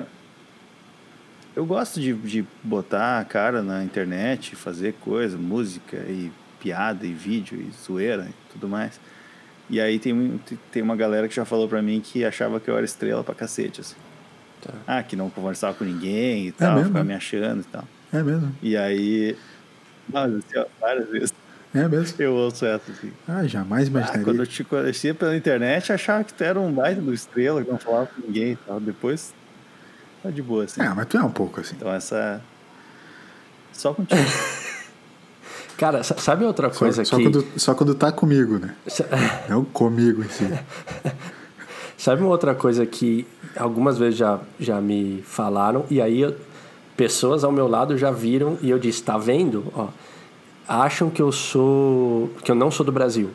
[1.56, 7.12] eu gosto de, de botar a cara na internet, fazer coisa, música e piada e
[7.12, 9.00] vídeo e zoeira e tudo mais.
[9.70, 12.76] E aí tem, tem uma galera que já falou pra mim que achava que eu
[12.76, 13.96] era estrela pra cacete, assim.
[14.62, 14.72] Tá.
[14.86, 16.88] Ah, que não conversava com ninguém e tal, mesmo?
[16.88, 17.84] ficava me achando e tal.
[18.12, 19.36] É mesmo, E aí,
[20.14, 21.32] assim, ó, várias vezes
[21.74, 22.16] é mesmo.
[22.22, 23.12] eu ouço essa assim.
[23.28, 24.24] Ah, jamais Ah, imaginaria.
[24.24, 27.70] quando eu te conhecia pela internet, achava que tu era um baita do estrela, que
[27.70, 28.80] não falava com ninguém e tal.
[28.80, 29.34] Depois,
[30.22, 30.80] tá de boa, assim.
[30.80, 31.74] Ah, mas tu é um pouco assim.
[31.76, 32.40] Então essa.
[33.72, 34.20] Só contigo.
[35.76, 37.22] Cara, sa- sabe outra Só, coisa só que.
[37.24, 38.74] quando, só quando tá comigo, né?
[39.48, 40.44] Não comigo em si.
[41.96, 46.36] Sabe uma outra coisa que algumas vezes já, já me falaram, e aí eu-
[46.98, 49.72] pessoas ao meu lado já viram e eu disse, tá vendo?
[49.72, 49.86] Ó,
[50.66, 52.28] acham que eu sou.
[52.42, 53.30] que eu não sou do Brasil.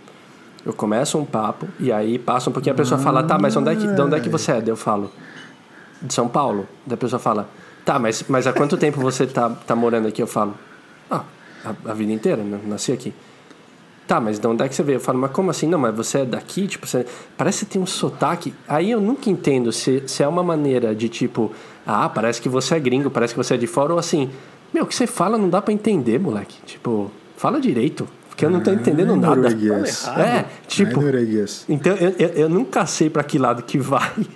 [0.66, 3.72] Eu começo um papo e aí passa um pouquinho a pessoa fala, tá, mas onde
[3.72, 4.64] é que, de onde é que você é?
[4.66, 5.09] Eu falo,
[6.01, 6.68] de São Paulo.
[6.86, 7.49] Daí a pessoa fala,
[7.86, 10.22] tá, mas, mas há quanto tempo você tá, tá morando aqui?
[10.22, 10.53] Eu falo,
[11.09, 11.24] ah,
[11.64, 12.59] a, a vida inteira, né?
[12.66, 13.14] nasci aqui.
[14.08, 14.97] Tá, mas de onde é que você veio?
[14.97, 15.68] Eu falo, mas como assim?
[15.68, 16.68] Não, mas você é daqui?
[16.68, 17.06] Tipo, você...
[17.38, 18.54] parece que tem um sotaque.
[18.68, 21.51] Aí eu nunca entendo se, se é uma maneira de tipo,
[21.86, 24.30] ah, parece que você é gringo, parece que você é de fora, ou assim,
[24.74, 26.58] meu, o que você fala não dá pra entender, moleque.
[26.66, 29.36] Tipo, fala direito, porque eu não tô entendendo Ai, nada.
[29.36, 30.10] norueguês.
[30.18, 31.66] É, tipo, Ai, norueguês.
[31.70, 34.12] então eu, eu, eu nunca sei pra que lado que vai.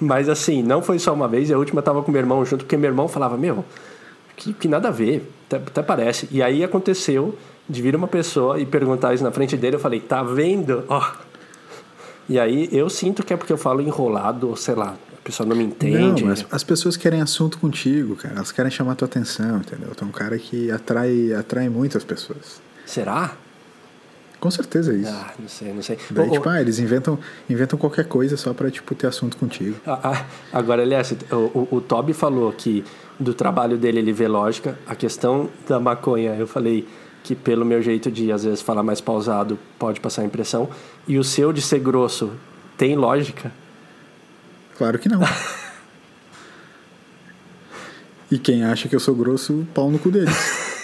[0.00, 2.64] Mas assim, não foi só uma vez, a última eu tava com meu irmão junto,
[2.64, 3.64] porque meu irmão falava, meu,
[4.36, 6.28] que, que nada a ver, até, até parece.
[6.30, 7.36] E aí aconteceu
[7.68, 10.84] de vir uma pessoa e perguntar isso na frente dele, eu falei, tá vendo?
[10.88, 11.12] Ó.
[12.28, 15.48] E aí eu sinto que é porque eu falo enrolado, ou sei lá, a pessoa
[15.48, 16.22] não me entende.
[16.22, 18.36] Não, mas as pessoas querem assunto contigo, cara.
[18.36, 19.94] Elas querem chamar tua atenção, entendeu?
[19.94, 22.60] Tu é um cara que atrai, atrai muitas pessoas.
[22.84, 23.32] Será?
[24.38, 25.10] Com certeza é isso.
[25.10, 25.98] Ah, não sei, não sei.
[26.10, 27.18] Daí, ô, tipo, ah, eles inventam,
[27.48, 29.76] inventam qualquer coisa só pra, tipo, ter assunto contigo.
[29.86, 32.84] Ah, ah, Agora, aliás, o, o, o Toby falou que
[33.18, 34.78] do trabalho dele ele vê lógica.
[34.86, 36.86] A questão da maconha, eu falei
[37.22, 40.68] que pelo meu jeito de, às vezes, falar mais pausado, pode passar a impressão.
[41.08, 42.32] E o seu de ser grosso
[42.76, 43.50] tem lógica?
[44.78, 45.20] Claro que não.
[48.30, 50.36] e quem acha que eu sou grosso, pau no cu deles.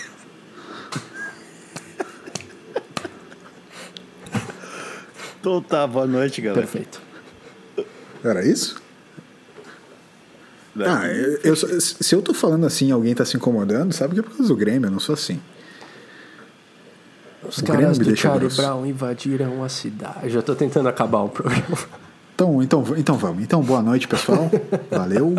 [5.40, 6.66] então tá, boa noite, galera.
[6.66, 7.00] Perfeito.
[8.24, 8.81] Era isso?
[10.80, 14.20] Ah, eu, eu se eu tô falando assim e alguém tá se incomodando, sabe que
[14.20, 15.40] é por causa do Grêmio, eu não sou assim.
[17.46, 18.48] Os O caras Grêmio do Charlie.
[18.56, 20.30] Brown invadiram a cidade.
[20.30, 21.76] Já tô tentando acabar o programa.
[22.34, 23.42] Então, então, então vamos.
[23.42, 24.50] Então, boa noite, pessoal.
[24.90, 25.36] Valeu.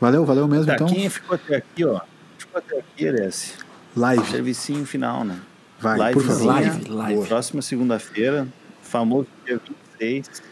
[0.00, 0.86] Valeu, valeu mesmo, Tá, então.
[0.88, 2.00] quem ficou até aqui, ó.
[2.36, 3.52] Ficou até aqui, Alessi.
[3.96, 4.30] Live.
[4.30, 5.38] Servicinho final, né?
[5.78, 6.46] Vai, por favor.
[6.46, 7.26] Live, live.
[7.28, 8.48] Próxima segunda-feira,
[8.82, 9.60] famoso dia
[10.00, 10.42] 26,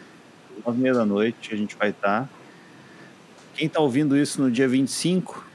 [0.65, 2.29] nove e meia da noite, a gente vai estar.
[3.53, 5.45] Quem tá ouvindo isso no dia 25,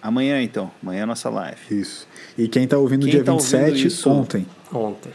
[0.00, 1.58] amanhã então, amanhã é a nossa live.
[1.70, 2.06] Isso.
[2.36, 4.10] E quem tá ouvindo Quem dia tá ouvindo 27, isso?
[4.10, 4.46] ontem.
[4.72, 5.12] Ontem.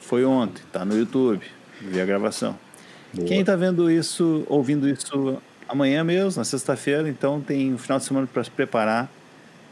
[0.00, 1.44] Foi ontem, tá no YouTube,
[1.80, 2.58] vi a gravação.
[3.12, 3.26] Boa.
[3.26, 8.04] Quem tá vendo isso, ouvindo isso amanhã mesmo, na sexta-feira, então tem um final de
[8.04, 9.10] semana para se preparar,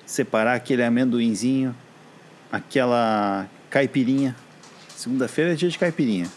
[0.06, 1.74] separar aquele amendoinzinho,
[2.50, 4.34] aquela caipirinha.
[4.96, 6.28] Segunda-feira é dia de caipirinha.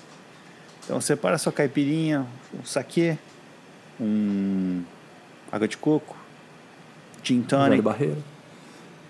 [0.83, 3.17] Então separa sua caipirinha, um saquê,
[3.99, 4.81] um
[5.51, 6.15] água de coco,
[7.23, 8.23] gin Velho tonic, Barreiro.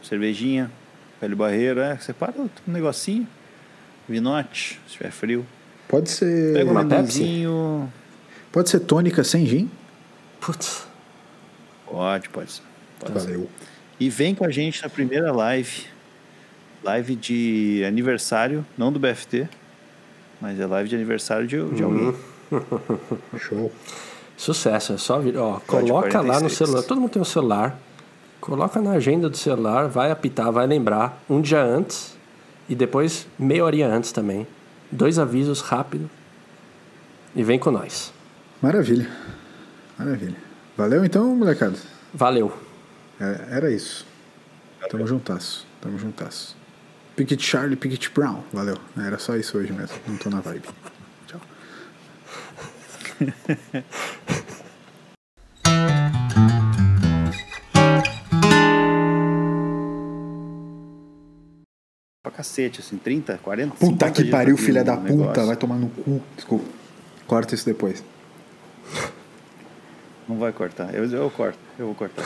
[0.03, 0.71] cervejinha,
[1.19, 3.27] velho barreiro, é, separa um negocinho,
[4.07, 5.45] vinote, se tiver frio.
[5.87, 6.53] Pode ser.
[6.53, 7.91] Pega um amendoinzinho,
[8.51, 9.71] Pode ser tônica sem gin?
[10.41, 10.85] Putz.
[11.85, 12.61] Pode, pode ser.
[12.99, 13.27] Pode ser.
[13.27, 13.49] Valeu.
[13.99, 15.85] E vem com a gente na primeira live.
[16.83, 19.47] Live de aniversário, não do BFT,
[20.41, 22.15] mas é live de aniversário de, de alguém.
[23.37, 23.71] Show.
[24.41, 25.37] Sucesso, é só vir.
[25.37, 26.57] Ó, coloca lá no 46.
[26.57, 26.81] celular.
[26.81, 27.77] Todo mundo tem um celular.
[28.39, 32.17] Coloca na agenda do celular, vai apitar, vai lembrar um dia antes
[32.67, 34.47] e depois meia horinha antes também.
[34.91, 36.09] Dois avisos rápido
[37.35, 38.11] e vem com nós.
[38.59, 39.07] Maravilha.
[39.95, 40.37] Maravilha.
[40.75, 41.77] Valeu então, molecada.
[42.11, 42.51] Valeu.
[43.19, 44.07] É, Era isso.
[44.89, 45.67] Tamo juntasso.
[45.79, 46.57] Tamo juntasso.
[47.15, 48.41] Picket Charlie, Picket Brown.
[48.51, 48.77] Valeu.
[48.97, 49.95] Era só isso hoje mesmo.
[50.07, 50.67] Não tô na vibe.
[51.27, 51.41] Tchau.
[62.31, 65.11] Pra cacete, assim, 30, 40, Puta 50 que dias pariu, filha da puta.
[65.13, 65.45] negócio.
[65.45, 66.21] Vai tomar no cu.
[66.35, 66.65] Desculpa.
[67.27, 68.03] Corta isso depois.
[70.27, 70.93] Não vai cortar.
[70.93, 71.59] Eu, eu corto.
[71.77, 72.25] Eu vou cortar.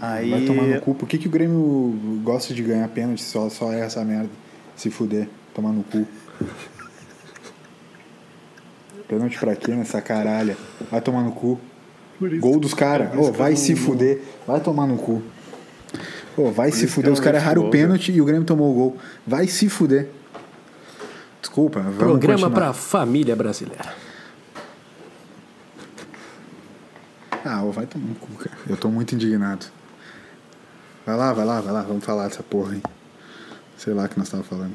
[0.00, 0.30] Aí.
[0.30, 0.94] Vai tomar no cu.
[0.94, 4.30] Por que, que o Grêmio gosta de ganhar pênalti só, só é essa merda?
[4.76, 6.06] Se fuder, tomar no cu.
[9.08, 10.56] Pênalti pra quê nessa caralha?
[10.90, 11.58] Vai tomar no cu.
[12.38, 13.16] Gol dos caras.
[13.16, 14.20] Ô, vai se fuder.
[14.46, 15.22] Vai tomar no cu.
[16.40, 17.10] Ô, vai se fuder.
[17.10, 18.98] eu Os caras erraram o pênalti e o Grêmio tomou o gol.
[19.26, 20.08] Vai se fuder.
[21.40, 23.94] Desculpa, vamos Programa pra família brasileira.
[27.44, 28.56] Ah, vai tomar no cu, cara.
[28.68, 29.66] Eu tô muito indignado.
[31.06, 31.82] Vai lá, vai lá, vai lá.
[31.82, 32.82] Vamos falar dessa porra aí.
[33.76, 34.74] Sei lá o que nós tava falando.